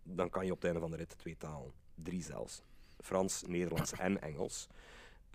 [0.03, 1.71] dan kan je op het einde van de rit twee talen.
[1.95, 2.61] Drie zelfs.
[2.97, 4.67] Frans, Nederlands en Engels.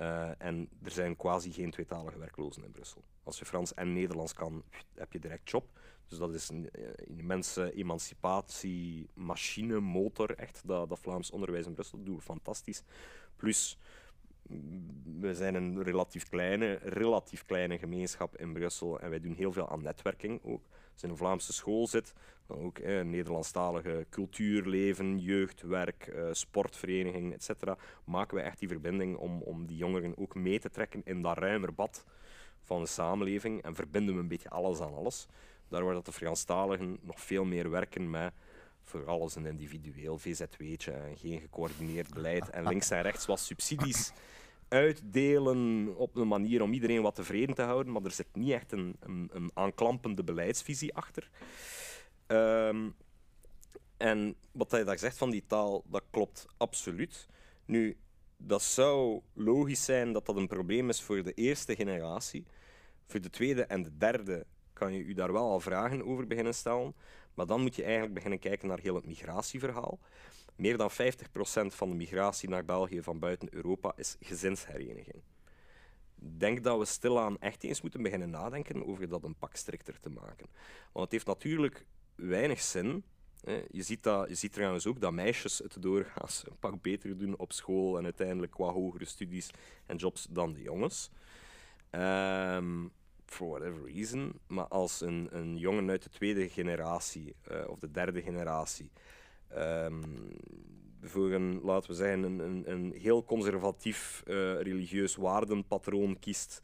[0.01, 3.03] Uh, en er zijn quasi geen tweetalige werklozen in Brussel.
[3.23, 5.67] Als je Frans en Nederlands kan, heb je direct job.
[6.09, 10.63] Dus dat is een, een eh, immense emancipatie, machine, motor, echt.
[10.65, 12.83] Dat, dat Vlaams onderwijs in Brussel doen we fantastisch.
[13.37, 13.79] Plus,
[15.21, 19.69] we zijn een relatief kleine, relatief kleine gemeenschap in Brussel en wij doen heel veel
[19.69, 20.63] aan netwerking ook.
[20.95, 22.13] Als in een Vlaamse school zit,
[22.47, 27.51] dan ook eh, Nederlandstalige cultuurleven, jeugdwerk, eh, sportvereniging, etc.
[28.05, 31.39] Maken we echt die verbinding om, om die jongeren ook mee te trekken in dat
[31.39, 32.05] ruimer bad
[32.63, 35.27] van de samenleving en verbinden we een beetje alles aan alles.
[35.69, 38.33] Daar waar dat de Franstaligen nog veel meer werken met
[38.83, 44.13] voor alles een individueel VZW'tje en geen gecoördineerd beleid en links en rechts wat subsidies
[44.75, 48.73] uitdelen op een manier om iedereen wat tevreden te houden, maar er zit niet echt
[48.73, 51.31] een, een, een aanklampende beleidsvisie achter.
[52.27, 52.95] Um,
[53.97, 57.29] en wat hij daar zegt van die taal, dat klopt absoluut.
[57.65, 57.97] Nu,
[58.37, 62.45] dat zou logisch zijn dat dat een probleem is voor de eerste generatie.
[63.07, 66.55] Voor de tweede en de derde kan je u daar wel al vragen over beginnen
[66.55, 66.95] stellen.
[67.35, 69.99] Maar dan moet je eigenlijk beginnen kijken naar heel het migratieverhaal.
[70.57, 70.95] Meer dan 50%
[71.67, 75.23] van de migratie naar België van buiten Europa is gezinshereniging.
[76.15, 80.11] Denk dat we stilaan echt eens moeten beginnen nadenken over dat een pak strikter te
[80.11, 80.47] maken.
[80.93, 83.05] Want het heeft natuurlijk weinig zin.
[83.71, 87.39] Je, ziet dat, je ziet trouwens ook dat meisjes het doorgaans een pak beter doen
[87.39, 89.51] op school en uiteindelijk qua hogere studies
[89.87, 91.11] en jobs dan de jongens.
[91.91, 92.93] Um,
[93.35, 94.41] for whatever reason.
[94.47, 98.91] Maar als een, een jongen uit de tweede generatie uh, of de derde generatie
[99.57, 100.03] um,
[101.03, 106.63] voor een, laten we zeggen, een, een, een heel conservatief uh, religieus waardenpatroon kiest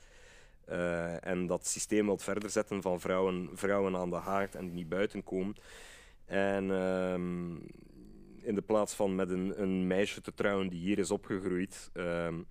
[0.68, 4.74] uh, en dat systeem wilt verder zetten van vrouwen, vrouwen aan de haard en die
[4.74, 5.54] niet buiten komen.
[6.24, 7.66] En um,
[8.42, 12.46] in de plaats van met een, een meisje te trouwen die hier is opgegroeid, um,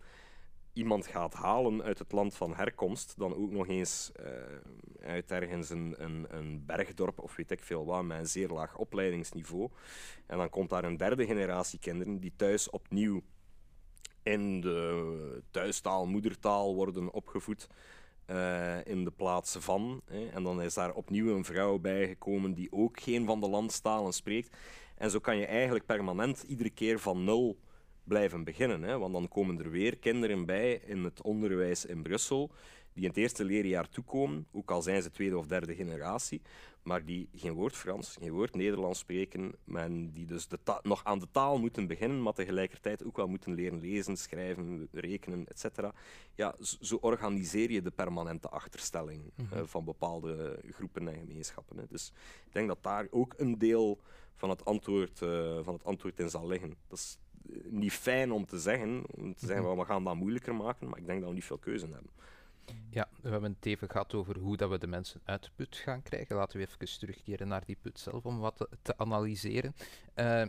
[0.80, 5.70] iemand gaat halen uit het land van herkomst, dan ook nog eens uh, uit ergens
[5.70, 9.70] een, een, een, bergdorp of weet ik veel wat, met een zeer laag opleidingsniveau.
[10.26, 13.22] En dan komt daar een derde generatie kinderen die thuis opnieuw
[14.24, 17.68] in de thuistaal, moedertaal worden opgevoed.
[18.28, 20.02] Uh, in de plaats van.
[20.06, 20.28] Hè.
[20.28, 24.58] En dan is daar opnieuw een vrouw bijgekomen die ook geen van de landstalen spreekt.
[24.98, 27.58] En zo kan je eigenlijk permanent iedere keer van nul
[28.10, 28.84] blijven beginnen.
[28.84, 28.98] Hè?
[28.98, 32.52] Want dan komen er weer kinderen bij in het onderwijs in Brussel
[32.94, 36.42] die in het eerste leerjaar toekomen, ook al zijn ze tweede of derde generatie,
[36.84, 41.20] maar die geen woord Frans, geen woord Nederlands spreken, en die dus de nog aan
[41.20, 45.90] de taal moeten beginnen, maar tegelijkertijd ook wel moeten leren lezen, schrijven, rekenen, etc.
[46.36, 49.58] Ja, zo organiseer je de permanente achterstelling mm -hmm.
[49.58, 51.78] uh, van bepaalde groepen en gemeenschappen.
[51.78, 51.84] Hè.
[51.90, 52.12] Dus
[52.46, 54.00] ik denk dat daar ook een deel
[54.36, 56.76] van het antwoord, uh, van het antwoord in zal liggen.
[56.88, 57.20] Dat is
[57.64, 61.06] niet fijn om te zeggen, om te zeggen, we gaan dat moeilijker maken, maar ik
[61.06, 62.12] denk dat we niet veel keuze hebben.
[62.90, 65.76] Ja, we hebben het even gehad over hoe dat we de mensen uit de put
[65.76, 66.36] gaan krijgen.
[66.36, 69.76] Laten we even terugkeren naar die put zelf om wat te, te analyseren.
[70.16, 70.42] Uh,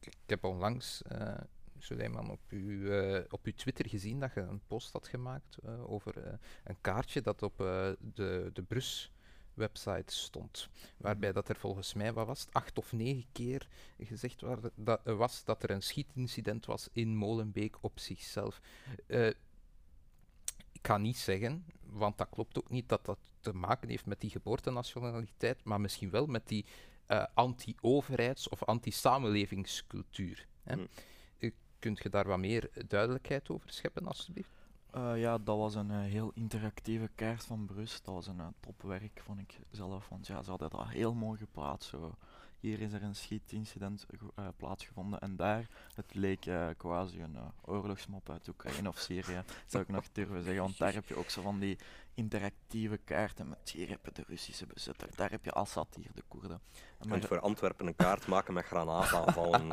[0.00, 1.34] ik heb onlangs, uh,
[1.78, 6.38] Suleiman, op uw, uh, op uw Twitter gezien dat je een post had gemaakt over
[6.64, 9.12] een kaartje dat op de, de Brus
[9.56, 10.68] website stond.
[10.96, 14.42] Waarbij dat er volgens mij, wat was het, acht of negen keer gezegd
[14.74, 18.60] dat, was dat er een schietincident was in Molenbeek op zichzelf.
[19.06, 19.26] Uh,
[20.72, 24.20] ik ga niet zeggen, want dat klopt ook niet, dat dat te maken heeft met
[24.20, 26.64] die geboortenationaliteit, maar misschien wel met die
[27.08, 30.46] uh, anti-overheids- of anti-samenlevingscultuur.
[30.62, 30.88] Hmm.
[31.78, 34.50] Kunt je daar wat meer duidelijkheid over scheppen, alstublieft?
[34.94, 38.04] Uh, ja, dat was een uh, heel interactieve kaart van Brust.
[38.04, 40.08] Dat was een uh, topwerk, vond ik zelf.
[40.08, 41.88] Want ja, ze hadden dat heel mooi geplaatst.
[41.88, 42.14] Zo.
[42.60, 44.06] Hier is er een schietincident
[44.38, 49.82] uh, plaatsgevonden en daar, het leek uh, quasi een oorlogsmop uit Oekraïne of Syrië, zou
[49.82, 51.78] ik nog durven zeggen, want daar heb je ook zo van die
[52.14, 56.22] interactieve kaarten met hier heb je de Russische bezetter, daar heb je Assad, hier de
[56.28, 56.60] Koerden.
[57.00, 59.72] Je kunt voor Antwerpen een kaart maken met granaataanvallen.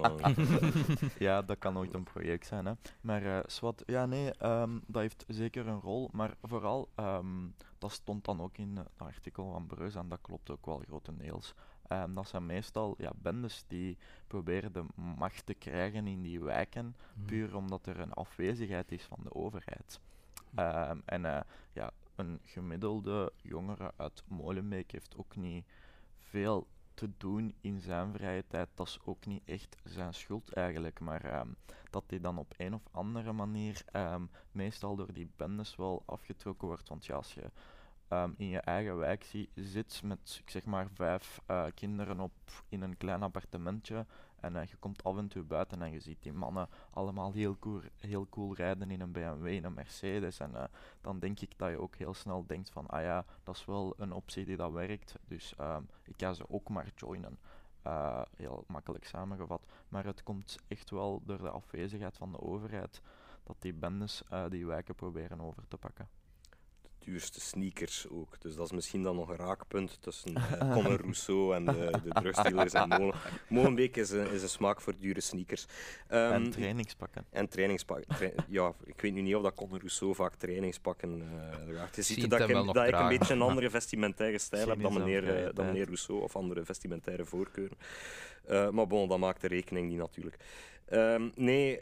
[1.17, 2.65] ja, dat kan ooit een project zijn.
[2.65, 2.73] Hè.
[3.01, 7.91] Maar uh, Swat, ja nee, um, dat heeft zeker een rol, maar vooral, um, dat
[7.91, 11.53] stond dan ook in het artikel van Breus en dat klopt ook wel grotendeels.
[12.01, 16.95] Um, dat zijn meestal ja, bendes die proberen de macht te krijgen in die wijken,
[17.13, 17.25] mm.
[17.25, 19.99] puur omdat er een afwezigheid is van de overheid.
[20.59, 21.39] Um, en uh,
[21.73, 25.65] ja, een gemiddelde jongere uit Molenbeek heeft ook niet
[26.17, 28.69] veel te doen in zijn vrije tijd.
[28.73, 31.55] Dat is ook niet echt zijn schuld eigenlijk, maar um,
[31.89, 36.67] dat hij dan op een of andere manier um, meestal door die bendes wel afgetrokken
[36.67, 36.89] wordt.
[36.89, 37.51] Want ja, als je
[38.21, 42.31] um, in je eigen wijk zit met ik zeg maar vijf uh, kinderen op
[42.69, 44.05] in een klein appartementje
[44.39, 47.59] en uh, je komt af en toe buiten en je ziet die mannen allemaal heel
[47.59, 50.39] cool, heel cool rijden in een BMW, in een Mercedes.
[50.39, 50.63] En uh,
[51.01, 53.93] dan denk ik dat je ook heel snel denkt van, ah ja, dat is wel
[53.97, 55.15] een optie die dat werkt.
[55.27, 57.39] Dus um, ik ga ze ook maar joinen.
[58.35, 59.65] Heel makkelijk samengevat.
[59.89, 63.01] Maar het komt echt wel door de afwezigheid van de overheid
[63.43, 66.22] dat die bendes die wijken proberen over te pakken
[67.05, 68.41] duurste sneakers ook.
[68.41, 72.09] Dus dat is misschien dan nog een raakpunt tussen uh, Conor Rousseau en de, de
[72.09, 73.15] drugsdealers en Molen.
[73.47, 75.65] Molenbeek is een, is een smaak voor dure sneakers.
[76.11, 77.25] Um, en trainingspakken.
[77.29, 78.33] En trainingspakken.
[78.47, 81.95] ja, ik weet nu niet of dat Conor Rousseau vaak trainingspakken uh, draagt.
[81.95, 85.43] Je ziet dat, ik, dat ik een beetje een andere vestimentaire stijl heb dan meneer,
[85.43, 87.77] uh, dan meneer Rousseau of andere vestimentaire voorkeuren.
[88.49, 90.37] Uh, maar bon, dat maakt de rekening niet natuurlijk.
[90.91, 91.79] Um, nee,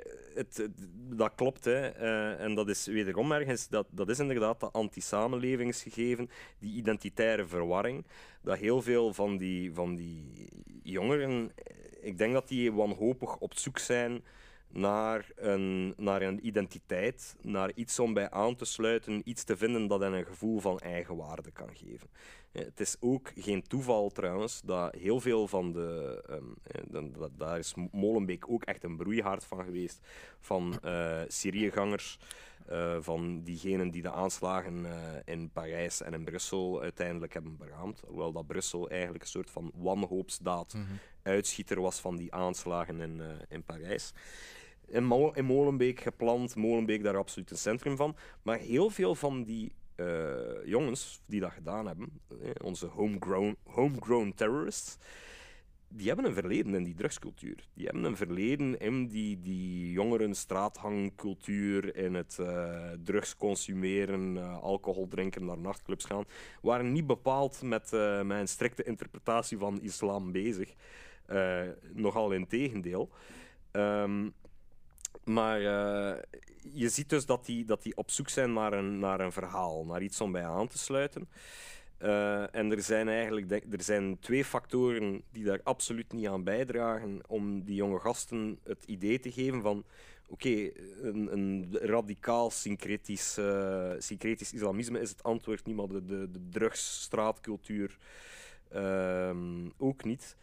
[0.93, 1.65] dat klopt.
[1.65, 2.01] Hè.
[2.01, 8.05] Uh, en dat is wederom ergens, dat, dat is inderdaad dat anti-samenlevingsgegeven, die identitaire verwarring,
[8.41, 10.49] dat heel veel van die, van die
[10.83, 11.51] jongeren,
[12.01, 14.23] ik denk dat die wanhopig op zoek zijn
[14.71, 19.87] naar een, naar een identiteit, naar iets om bij aan te sluiten, iets te vinden
[19.87, 22.09] dat hen een gevoel van eigenwaarde kan geven.
[22.51, 26.23] Het is ook geen toeval trouwens dat heel veel van de.
[26.91, 29.99] Um, daar is Molenbeek ook echt een broeihard van geweest.
[30.39, 32.17] Van uh, Syriëgangers.
[32.71, 34.91] Uh, van diegenen die de aanslagen uh,
[35.25, 38.01] in Parijs en in Brussel uiteindelijk hebben beraamd.
[38.07, 40.85] Hoewel dat Brussel eigenlijk een soort van wanhoopsdaad mm
[41.23, 44.11] uitschieter was van die aanslagen in, in Parijs.
[44.91, 45.05] In,
[45.45, 48.15] Molenbeek gepland, Molenbeek daar absoluut een centrum van.
[48.41, 54.33] Maar heel veel van die uh, jongens die dat gedaan hebben, eh, onze homegrown, homegrown
[54.35, 54.97] terrorists,
[55.87, 57.67] die hebben een verleden in die drugscultuur.
[57.73, 60.35] Die hebben een verleden in die, die jongeren
[61.95, 66.25] in het uh, drugs consumeren, alcohol drinken, naar nachtclubs gaan.
[66.61, 70.73] Waren niet bepaald met, een strikte interpretatie van islam bezig.
[71.93, 73.09] nogal in tegendeel.
[73.71, 74.33] Um,
[75.23, 76.13] maar uh,
[76.73, 79.85] je ziet dus dat die, dat die op zoek zijn naar een, naar een verhaal,
[79.85, 81.29] naar iets om bij aan te sluiten.
[82.01, 87.21] Uh, en er zijn eigenlijk er zijn twee factoren die daar absoluut niet aan bijdragen
[87.27, 89.83] om die jonge gasten het idee te geven van
[90.27, 90.69] oké,
[91.01, 96.49] een, een, radicaal syncretisch, uh, syncretisch islamisme is het antwoord niet, maar de, de, de
[96.49, 97.97] drugsstraatcultuur
[98.75, 99.35] uh,
[99.77, 100.35] ook niet.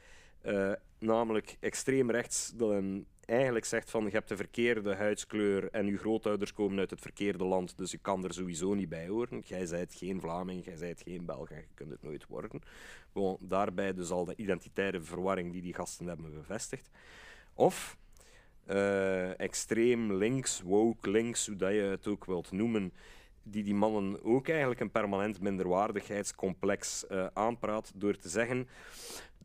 [0.99, 5.97] Namelijk extreem rechts dat een eigenlijk zegt van je hebt de verkeerde huidskleur en je
[5.97, 9.43] grootouders komen uit het verkeerde land, dus je kan er sowieso niet bij horen.
[9.47, 12.61] Jij zijt geen Vlaming, jij zijt geen Belg je kunt het nooit worden.
[13.13, 16.91] Bon, daarbij dus al de identitaire verwarring die die gasten hebben bevestigd.
[17.55, 17.97] Of
[18.69, 22.93] uh, extreem links, woke links, hoe dat je het ook wilt noemen,
[23.51, 28.69] die die mannen ook eigenlijk een permanent minderwaardigheidscomplex uh, aanpraat door te zeggen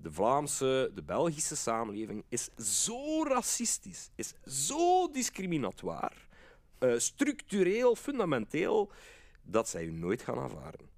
[0.03, 6.15] de Vlaamse, de Belgische samenleving is zo racistisch, is zo discriminatoire,
[6.79, 8.91] uh, structureel, fundamenteel,
[9.41, 10.89] dat zij u nooit gaan aanvaarden.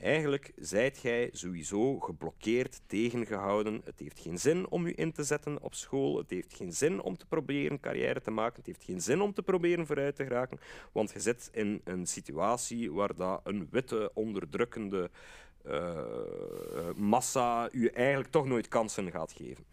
[0.00, 3.80] Eigenlijk zijt jij sowieso geblokkeerd, tegengehouden.
[3.84, 6.16] Het heeft geen zin om u in te zetten op school.
[6.16, 8.56] Het heeft geen zin om te proberen carrière te maken.
[8.56, 10.60] Het heeft geen zin om te proberen vooruit te geraken.
[10.92, 15.10] Want je zit in een situatie waar dat een witte, onderdrukkende
[15.66, 19.64] uh, massa u eigenlijk toch nooit kansen gaat geven.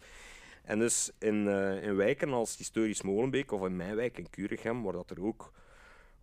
[0.63, 4.84] En dus in, uh, in wijken als historisch Molenbeek of in mijn wijk in Curegem,
[4.84, 5.51] waar dat er ook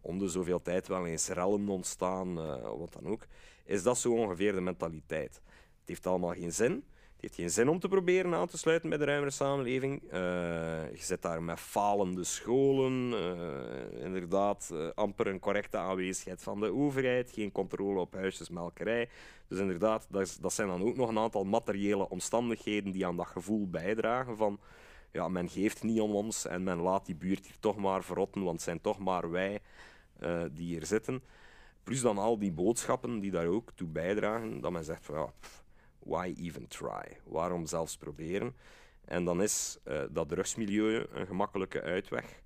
[0.01, 3.27] om de zoveel tijd wel eens rellen ontstaan, uh, wat dan ook,
[3.65, 5.35] is dat zo ongeveer de mentaliteit.
[5.79, 8.89] Het heeft allemaal geen zin, het heeft geen zin om te proberen aan te sluiten
[8.89, 10.03] bij de ruimere samenleving.
[10.11, 10.21] Eh,
[10.91, 16.73] je zit daar met falende scholen, eh, inderdaad, eh, amper een correcte aanwezigheid van de
[16.73, 19.09] overheid, geen controle op huisjesmelkerij.
[19.49, 23.27] Dus inderdaad, dat, dat zijn dan ook nog een aantal materiële omstandigheden die aan dat
[23.27, 24.61] gevoel bijdragen van
[25.13, 28.43] ja, men geeft niet om ons en men laat die buurt hier toch maar verrotten,
[28.43, 29.61] want het zijn toch maar wij
[30.53, 31.23] die hier zitten.
[31.85, 35.33] Plus dan al die boodschappen die daar ook toe bijdragen, dat men zegt van ja,
[35.99, 37.21] why even try?
[37.25, 38.55] Waarom zelfs proberen?
[39.05, 42.43] En dan is uh, dat drugsmilieu een gemakkelijke uitweg.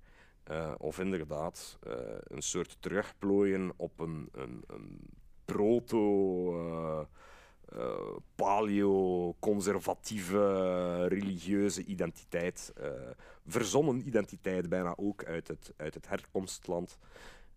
[0.51, 4.99] Uh, of inderdaad uh, een soort terugplooien op een, een, een
[5.45, 7.07] proto-
[8.35, 12.73] paleo-conservatieve religieuze identiteit,
[13.47, 16.97] verzonnen identiteit bijna ook uit het, uit het herkomstland.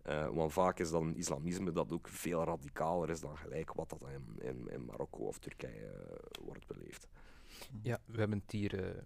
[0.09, 3.89] Uh, want vaak is dat een islamisme dat ook veel radicaler is dan gelijk wat
[3.89, 7.07] dat in, in, in Marokko of Turkije uh, wordt beleefd.
[7.81, 8.73] Ja, we hebben het hier.
[8.73, 9.01] Uh,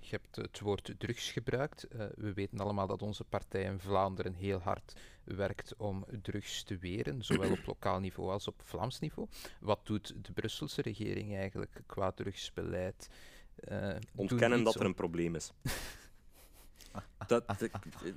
[0.00, 1.86] je hebt het woord drugs gebruikt.
[2.14, 7.24] we weten allemaal dat onze partij in Vlaanderen heel hard werkt om drugs te weren,
[7.24, 9.28] zowel op lokaal niveau als op Vlaams niveau.
[9.60, 13.08] Wat doet de Brusselse regering eigenlijk qua drugsbeleid?
[14.14, 15.52] Ontkennen dat er een probleem is.
[17.26, 17.44] dat,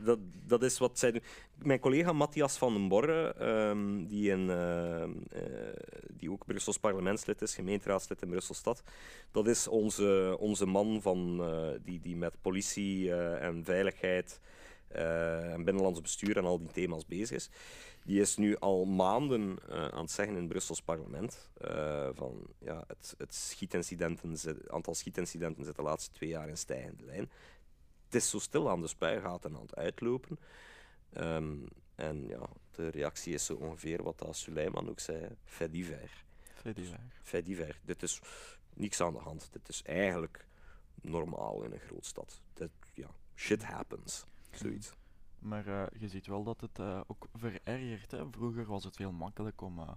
[0.04, 1.22] dat, dat is wat zij doen.
[1.56, 3.36] Mijn collega Matthias van den Borre,
[3.70, 5.08] um, die, uh, uh,
[6.10, 8.84] die ook Brussels parlementslid is, gemeenteraadslid in Brusselstad,
[9.32, 14.40] dat is onze, onze man van, uh, die, die met politie en veiligheid
[14.90, 17.50] en binnenlands bestuur en al die thema's bezig is.
[18.04, 21.50] Die is nu al maanden aan het zeggen in het Brussels parlement
[22.14, 27.30] van ja, het, het schietincidenten, aantal schietincidenten zit de laatste twee jaar in stijgende lijn
[28.10, 30.40] het is zo stil aan de spuigaten aan het uitlopen.
[31.18, 36.26] Um, en ja, de reactie is zo ongeveer wat als Suleiman ook zei: fait divers.
[36.54, 37.02] Fait divers.
[37.22, 37.80] Fait divers.
[37.84, 38.20] Dit is
[38.74, 39.50] niks aan de hand.
[39.52, 40.46] Dit is eigenlijk
[41.02, 42.42] normaal in een grootstad.
[42.54, 44.26] Dit, ja, shit happens.
[44.52, 44.92] Zoiets.
[45.40, 48.12] Maar uh, je ziet wel dat het uh, ook verergert.
[48.12, 48.32] Hè?
[48.32, 49.92] Vroeger was het heel makkelijk om uh,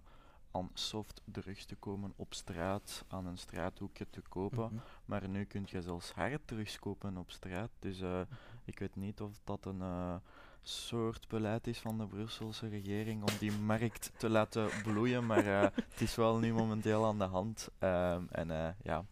[0.53, 4.65] aan soft drugs te komen op straat, aan een straathoekje te kopen.
[4.65, 4.83] Mhm.
[5.05, 7.71] Maar nu kun je zelfs hard drugs kopen op straat.
[7.79, 8.21] Dus uh,
[8.65, 10.15] ik weet niet of dat een uh,
[10.63, 15.27] soort beleid is van de Brusselse regering om die markt te laten bloeien.
[15.27, 17.69] Maar uh, het is wel nu momenteel aan de hand.
[17.79, 19.05] Um, en ja.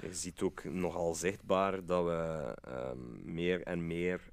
[0.00, 4.32] Je ziet ook nogal zichtbaar dat we ehm, meer en meer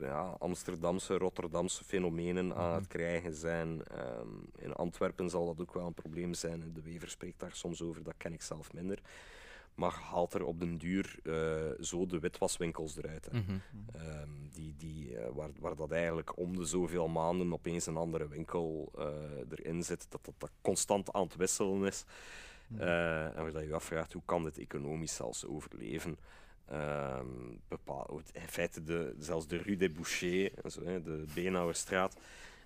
[0.00, 2.90] ja, Amsterdamse, Rotterdamse fenomenen aan het mhm.
[2.90, 3.84] krijgen zijn.
[3.84, 6.72] Ehm, in Antwerpen zal dat ook wel een probleem zijn.
[6.74, 8.98] De Wever spreekt daar soms over, dat ken ik zelf minder.
[9.74, 13.28] Maar haalt er op den duur uh, zo de witwaswinkels eruit.
[13.30, 13.38] Hè.
[13.38, 13.58] Mhm.
[13.92, 18.28] Ehm, die, die, uh, waar, waar dat eigenlijk om de zoveel maanden opeens een andere
[18.28, 19.04] winkel uh,
[19.50, 20.06] erin zit.
[20.08, 22.04] Dat, dat dat constant aan het wisselen is.
[22.66, 22.82] Mhm.
[22.82, 26.16] en waar je je afvraagt, hoe kan dit economisch zelfs overleven?
[26.72, 27.60] Um,
[28.32, 32.16] in feite de, zelfs de Rue des Bouchers, zo, hè, de Beenhouwerstraat,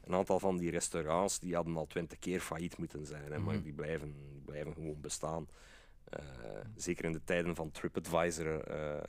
[0.05, 3.55] een aantal van die restaurants die hadden al twintig keer failliet moeten zijn, hè, maar
[3.55, 3.63] mhm.
[3.63, 5.49] die blijven, blijven gewoon bestaan.
[6.19, 6.21] Uh,
[6.77, 9.03] zeker in de tijden van TripAdvisor, uh,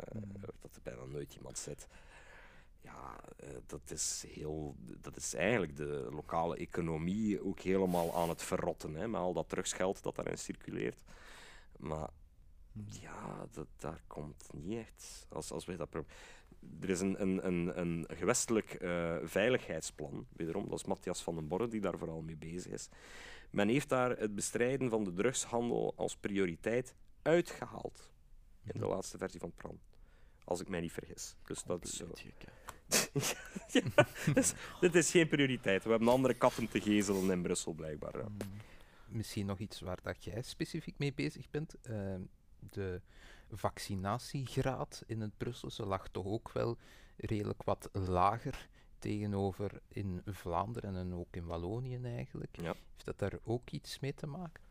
[0.61, 1.87] dat er bijna nooit iemand zit.
[2.81, 8.43] Ja, uh, dat, is heel, dat is eigenlijk de lokale economie ook helemaal aan het
[8.43, 11.03] verrotten, hè, met al dat drugsgeld dat daarin circuleert.
[11.77, 12.09] Maar
[12.86, 15.26] ja, dat, daar komt niet echt.
[15.30, 20.80] Als, als wij dat er is een, een, een, een gewestelijk uh, veiligheidsplan, wederom, dat
[20.80, 22.89] is Matthias van den Borre die daar vooral mee bezig is.
[23.49, 28.09] Men heeft daar het bestrijden van de drugshandel als prioriteit uitgehaald.
[28.63, 29.80] In de laatste versie van het plan.
[30.43, 31.36] Als ik mij niet vergis.
[31.43, 32.07] Dus dat is zo.
[33.67, 35.84] ja, dus, dit is geen prioriteit.
[35.84, 38.17] We hebben andere katten te gezelen in Brussel, blijkbaar.
[38.17, 38.28] Ja.
[39.07, 41.76] Misschien nog iets waar dat jij specifiek mee bezig bent.
[41.89, 42.15] Uh,
[42.70, 43.01] de
[43.51, 46.78] vaccinatiegraad in het Brusselse lag toch ook wel
[47.18, 48.68] redelijk wat lager
[48.99, 52.57] tegenover in Vlaanderen en ook in Wallonië eigenlijk.
[52.61, 52.66] Ja.
[52.66, 54.63] Heeft dat daar ook iets mee te maken?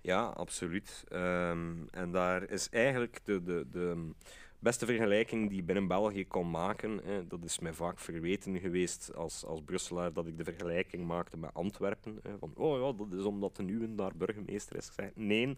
[0.00, 1.04] Ja, absoluut.
[1.12, 4.10] Um, en daar is eigenlijk de, de, de
[4.58, 9.14] beste vergelijking die ik binnen België kon maken, hè, dat is mij vaak verweten geweest
[9.14, 12.18] als, als Brusselaar dat ik de vergelijking maakte met Antwerpen.
[12.22, 14.90] Hè, van, oh ja, dat is omdat de nieuwe daar burgemeester is.
[14.96, 15.56] Ik nee,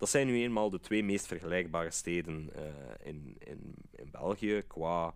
[0.00, 2.62] dat zijn nu eenmaal de twee meest vergelijkbare steden uh,
[3.02, 5.14] in, in, in België qua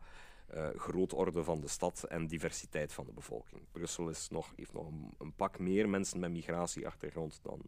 [0.54, 3.62] uh, grootorde van de stad en diversiteit van de bevolking.
[3.72, 4.86] Brussel is nog, heeft nog
[5.18, 7.60] een, pak meer mensen met migratieachtergrond dan,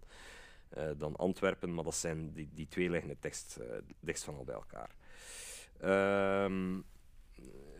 [0.76, 3.22] uh, dan Antwerpen, maar dat zijn die, die twee liggen het
[4.00, 4.90] dichtst, van al bij elkaar.
[5.80, 6.80] Ehm,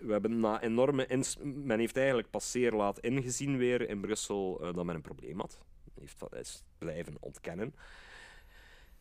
[0.01, 4.85] we hebben na enorme men heeft eigenlijk pas zeer laat ingezien weer in Brussel dat
[4.85, 5.59] men een probleem had.
[6.01, 7.75] Heeft dat is blijven ontkennen.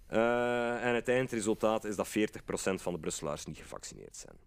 [0.10, 2.12] Uh, en het eindresultaat is dat 40%
[2.76, 4.38] van de Brusselaars niet gevaccineerd zijn.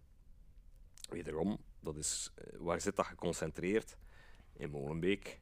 [1.09, 3.97] Wederom, dat is, uh, waar zit dat geconcentreerd?
[4.53, 5.39] In Molenbeek,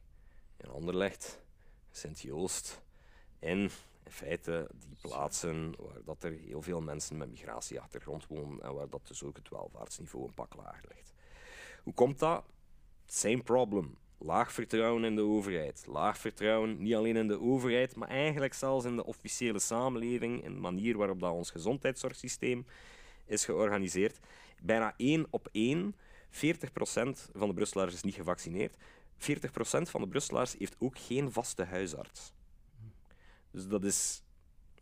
[0.56, 1.40] in Anderlecht,
[1.90, 2.82] Sint-Joost
[3.38, 3.70] en
[4.04, 8.88] in feite die plaatsen waar dat er heel veel mensen met migratieachtergrond wonen en waar
[8.88, 11.12] dat dus ook het welvaartsniveau een pak lager ligt.
[11.82, 12.44] Hoe komt dat?
[13.06, 13.98] Same problem.
[14.18, 15.84] Laag vertrouwen in de overheid.
[15.86, 20.52] Laag vertrouwen niet alleen in de overheid, maar eigenlijk zelfs in de officiële samenleving, in
[20.52, 22.66] de manier waarop dat ons gezondheidszorgsysteem
[23.26, 24.18] is georganiseerd.
[24.62, 25.94] Bijna één op één,
[26.30, 26.38] 40%
[27.32, 28.76] van de Brusselaars is niet gevaccineerd.
[28.76, 28.80] 40%
[29.82, 32.32] van de Brusselaars heeft ook geen vaste huisarts.
[33.50, 34.22] Dus dat is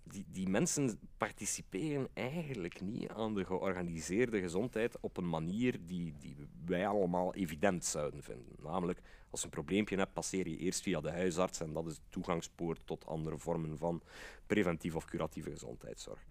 [0.03, 6.37] die, die mensen participeren eigenlijk niet aan de georganiseerde gezondheid op een manier die, die
[6.64, 8.55] wij allemaal evident zouden vinden.
[8.62, 9.01] Namelijk,
[9.37, 12.09] als je een probleempje hebt, passeer je eerst via de huisarts en dat is de
[12.09, 14.03] toegangspoort tot andere vormen van
[14.47, 16.26] preventieve of curatieve gezondheidszorg.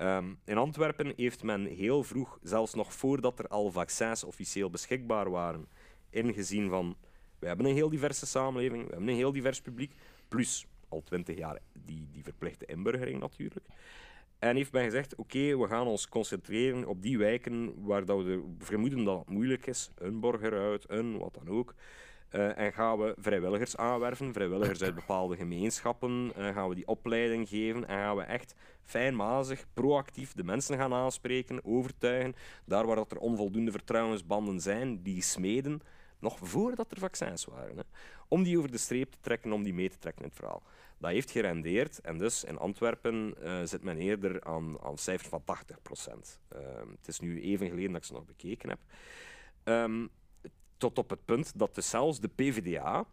[0.00, 5.30] Um, in Antwerpen heeft men heel vroeg, zelfs nog voordat er al vaccins officieel beschikbaar
[5.30, 5.68] waren,
[6.10, 6.96] ingezien van
[7.38, 9.94] we hebben een heel diverse samenleving, we hebben een heel divers publiek,
[10.28, 13.66] plus al twintig jaar die, die verplichte inburgering natuurlijk.
[14.38, 18.54] En heeft men gezegd, oké, we gaan ons concentreren op die wijken waar dat we
[18.58, 19.90] vermoeden dat het moeilijk is.
[19.94, 21.74] Een borgeruit, een wat dan ook.
[22.30, 27.48] Uh, en gaan we vrijwilligers aanwerven, vrijwilligers uit bepaalde gemeenschappen, uh, gaan we die opleiding
[27.48, 33.12] geven en gaan we echt fijnmazig, proactief de mensen gaan aanspreken, overtuigen, daar waar dat
[33.12, 35.80] er onvoldoende vertrouwensbanden zijn, die smeden,
[36.18, 37.82] nog voordat er vaccins waren, hè,
[38.28, 40.62] om die over de streep te trekken, om die mee te trekken in het verhaal.
[40.98, 45.44] Dat heeft gerendeerd en dus in Antwerpen uh, zit men eerder aan, aan cijfers van
[45.44, 46.40] 80 procent.
[46.52, 46.58] Uh,
[46.96, 48.78] het is nu even geleden dat ik ze nog bekeken heb.
[49.64, 50.10] Um,
[50.80, 53.06] tot op het punt dat dus zelfs de PvdA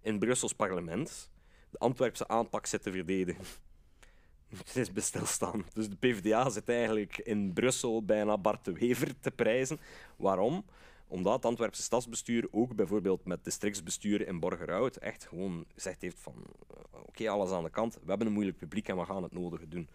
[0.00, 1.30] in Brussels parlement
[1.70, 3.44] de Antwerpse aanpak zit te verdedigen.
[4.56, 5.64] Het is bestilstaan.
[5.72, 9.80] Dus de PvdA zit eigenlijk in Brussel bijna Bart de Wever te prijzen.
[10.16, 10.64] Waarom?
[11.06, 16.34] Omdat het Antwerpse stadsbestuur ook bijvoorbeeld met districtsbestuur in Borgerhout echt gewoon gezegd heeft van
[16.70, 19.32] eh, oké, alles aan de kant, we hebben een moeilijk publiek en we gaan het
[19.32, 19.88] nodige doen.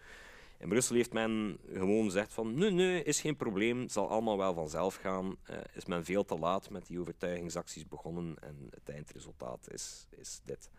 [0.58, 4.54] In Brussel heeft men gewoon gezegd van nee, nee, is geen probleem, zal allemaal wel
[4.54, 5.36] vanzelf gaan.
[5.50, 10.40] Uh, is men veel te laat met die overtuigingsacties begonnen en het eindresultaat is, is
[10.44, 10.70] dit.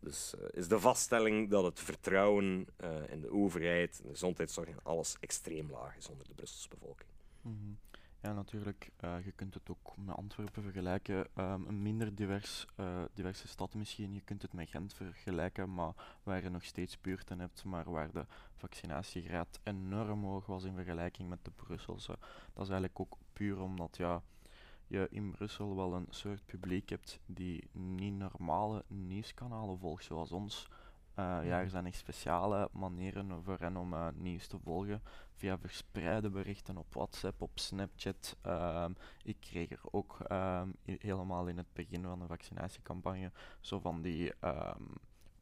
[0.00, 4.82] Dus uh, is de vaststelling dat het vertrouwen uh, in de overheid, de gezondheidszorg en
[4.82, 7.10] alles extreem laag is onder de Brusselse bevolking.
[7.42, 7.78] -hmm.
[8.26, 8.90] Ja, natuurlijk.
[9.04, 11.16] Uh, je kunt het ook met Antwerpen vergelijken.
[11.16, 14.14] Um, een minder divers, uh, diverse stad misschien.
[14.14, 18.12] Je kunt het met Gent vergelijken, maar waar je nog steeds buurten hebt, maar waar
[18.12, 22.18] de vaccinatiegraad enorm hoog was in vergelijking met de Brusselse.
[22.52, 24.22] Dat is eigenlijk ook puur omdat ja,
[24.86, 30.68] je in Brussel wel een soort publiek hebt die niet normale nieuwskanalen volgt, zoals ons.
[31.18, 35.02] Uh, ja, er zijn echt speciale manieren voor hen om uh, nieuws te volgen
[35.34, 38.36] via verspreide berichten op WhatsApp, op Snapchat.
[38.46, 44.02] Um, ik kreeg er ook um, helemaal in het begin van de vaccinatiecampagne zo van
[44.02, 44.88] die um,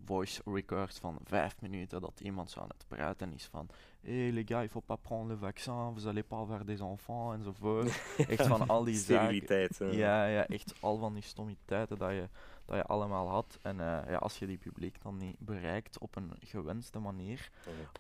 [0.05, 3.69] voice records van vijf minuten dat iemand zo aan het praten is van
[4.01, 6.81] hé hey, les gars, il faut pas prendre le vaccin, vous allez pas avoir des
[6.81, 8.03] enfants enzovoort.
[8.29, 9.93] echt van al die zaken.
[9.93, 12.29] Ja, ja, echt al van die stommiteiten dat je
[12.65, 13.59] dat je allemaal had.
[13.63, 17.51] En uh, ja, als je die publiek dan niet bereikt op een gewenste manier,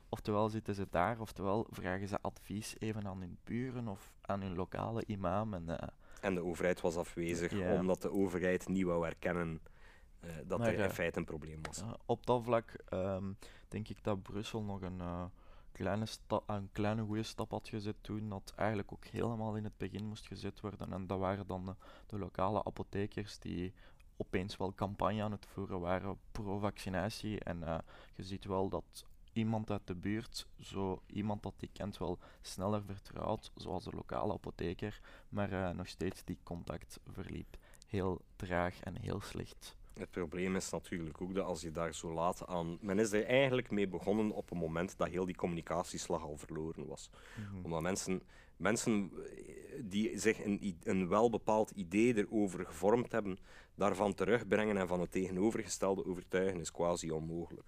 [0.08, 4.54] oftewel zitten ze daar, oftewel vragen ze advies even aan hun buren of aan hun
[4.54, 5.54] lokale imam.
[5.54, 5.76] En, uh,
[6.20, 9.60] en de overheid was afwezig omdat de overheid niet wou erkennen
[10.20, 11.82] uh, dat maar, er in feite een probleem was.
[12.06, 13.36] op dat vlak um,
[13.68, 15.00] denk ik dat Brussel nog een
[15.74, 16.06] kleine,
[16.46, 20.26] een kleine goede stap had gezet toen, dat eigenlijk ook helemaal in het begin moest
[20.26, 20.92] gezet worden.
[20.92, 21.74] En dat waren dan de,
[22.06, 23.74] de lokale apothekers die
[24.16, 27.40] opeens wel campagne aan het voeren waren pro-vaccinatie.
[27.40, 27.78] En uh,
[28.14, 32.82] je ziet wel dat iemand uit de buurt, zo iemand dat die kent, wel sneller
[32.84, 37.56] vertrouwt, zoals de lokale apotheker, maar uh, nog steeds die contact verliep
[37.86, 39.76] heel traag en heel slecht.
[39.94, 42.78] Het probleem is natuurlijk ook dat als je daar zo laat aan.
[42.80, 46.86] Men is er eigenlijk mee begonnen op een moment dat heel die communicatieslag al verloren
[46.86, 47.10] was.
[47.36, 47.64] Mm -hmm.
[47.64, 48.22] Omdat mensen,
[48.56, 49.12] mensen
[49.80, 53.38] die zich een, een welbepaald idee erover gevormd hebben,
[53.74, 57.66] daarvan terugbrengen en van het tegenovergestelde overtuigen is quasi onmogelijk.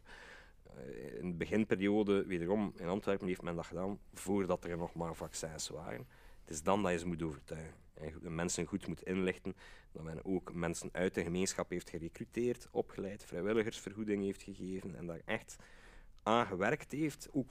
[0.77, 5.15] Uh, in de beginperiode, wederom in Antwerpen, heeft men dat gedaan voordat er nog maar
[5.15, 6.07] vaccins waren.
[6.41, 7.75] Het is dan dat je ze moet overtuigen.
[7.95, 9.57] En mensen goed moet inlichten,
[9.93, 15.21] dat men ook mensen uit de gemeenschap heeft gerecruiteerd, opgeleid, vrijwilligersvergoeding heeft gegeven en daar
[15.25, 15.57] echt
[16.27, 17.49] aan gewerkt heeft, ook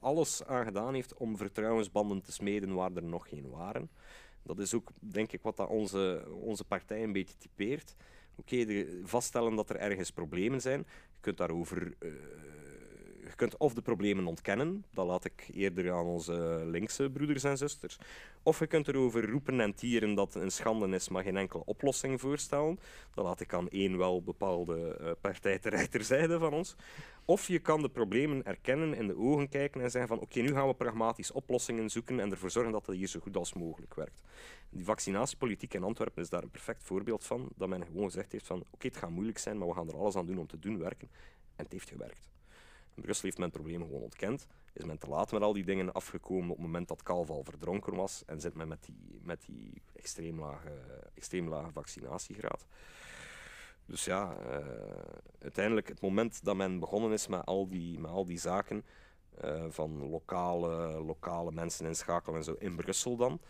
[0.00, 3.90] alles aan gedaan heeft om vertrouwensbanden te smeden waar er nog geen waren.
[4.42, 7.94] Dat is ook, denk ik, wat dat onze, onze partij een beetje typeert.
[8.34, 10.78] Oké, vaststellen dat er ergens problemen zijn.
[11.12, 12.12] Je kunt daarover uh,
[13.30, 17.58] je kunt of de problemen ontkennen, dat laat ik eerder aan onze linkse broeders en
[17.58, 17.98] zusters,
[18.42, 22.20] of je kunt erover roepen en tieren dat een schande is, maar geen enkele oplossing
[22.20, 22.78] voorstellen.
[23.14, 26.76] Dat laat ik aan één wel bepaalde uh, partij ter van ons.
[27.30, 30.52] Of je kan de problemen erkennen, in de ogen kijken en zeggen van oké, nu
[30.52, 33.94] gaan we pragmatisch oplossingen zoeken en ervoor zorgen dat het hier zo goed als mogelijk
[33.94, 34.22] werkt.
[34.70, 38.46] Die vaccinatiepolitiek in Antwerpen is daar een perfect voorbeeld van, dat men gewoon gezegd heeft
[38.46, 40.58] van oké, het gaat moeilijk zijn, maar we gaan er alles aan doen om te
[40.58, 41.08] doen werken.
[41.56, 42.28] En het heeft gewerkt.
[42.94, 44.46] In Brussel heeft men het probleem gewoon ontkend.
[44.72, 47.44] Is men te laat met al die dingen afgekomen op het moment dat kalf al
[47.44, 48.22] verdronken was.
[48.26, 50.72] En zit men met die, met die extreem, lage,
[51.14, 52.66] extreem lage vaccinatiegraad.
[53.90, 54.66] Dus ja, uh,
[55.38, 58.84] uiteindelijk het moment dat men begonnen is met al die, met al die zaken,
[59.44, 63.40] uh, van lokale, lokale mensen inschakelen en zo in Brussel dan.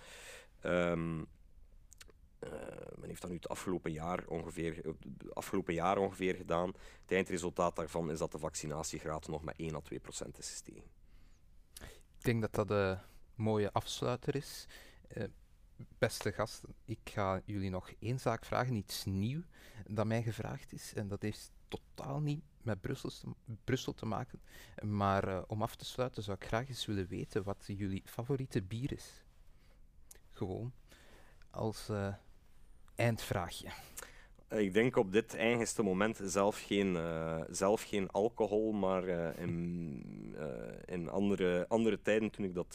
[0.63, 2.51] Um, uh,
[2.97, 4.95] men heeft dat nu het afgelopen jaar, ongeveer,
[5.33, 6.69] afgelopen jaar ongeveer gedaan.
[7.03, 10.91] Het eindresultaat daarvan is dat de vaccinatiegraad nog met 1 à 2 procent is gestegen.
[12.19, 12.99] Ik denk dat dat een
[13.35, 14.67] mooie afsluiter is.
[15.99, 19.43] Beste gasten, ik ga jullie nog één zaak vragen, iets nieuw
[19.87, 20.95] dat mij gevraagd is.
[20.95, 24.41] En dat heeft totaal niet met Brussel te, Brussel te maken.
[24.83, 28.63] Maar uh, om af te sluiten zou ik graag eens willen weten wat jullie favoriete
[28.63, 29.25] bier is.
[30.31, 30.73] Gewoon
[31.51, 32.15] als uh,
[32.95, 33.69] eindvraagje.
[34.49, 36.99] Ik denk op dit eigenste moment zelf geen,
[37.51, 39.09] zelf geen alcohol, maar
[39.39, 40.37] in,
[40.85, 42.75] in andere, andere tijden toen ik dat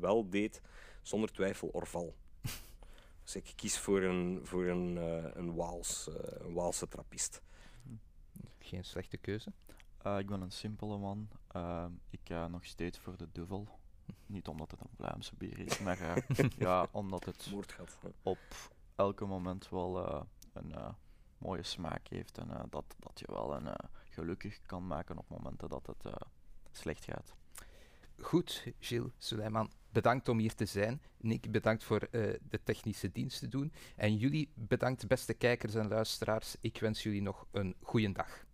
[0.00, 0.60] wel deed,
[1.02, 2.14] zonder twijfel Orval.
[3.22, 4.96] Dus ik kies voor een, voor een,
[5.38, 6.08] een, Waals,
[6.38, 7.42] een Waalse trappist.
[8.58, 9.52] Geen slechte keuze.
[10.18, 11.28] ik ben een simpele man.
[12.10, 13.68] ik ga nog steeds voor de duvel.
[14.26, 16.24] Niet omdat het een Vlaamse bier is, maar
[16.58, 18.38] ja, omdat het Moordgat, op
[18.94, 20.74] elke moment wel een
[21.42, 23.74] mooie smaak heeft en uh, dat, dat je wel een uh,
[24.10, 26.12] gelukkig kan maken op momenten dat het uh,
[26.70, 27.34] slecht gaat.
[28.18, 31.02] Goed, Gilles Suleiman, bedankt om hier te zijn.
[31.20, 33.72] Nick, bedankt voor de technische dienst te doen.
[33.96, 36.56] En jullie bedankt, beste kijkers en luisteraars.
[36.60, 38.44] Ik wens jullie nog een goede dag.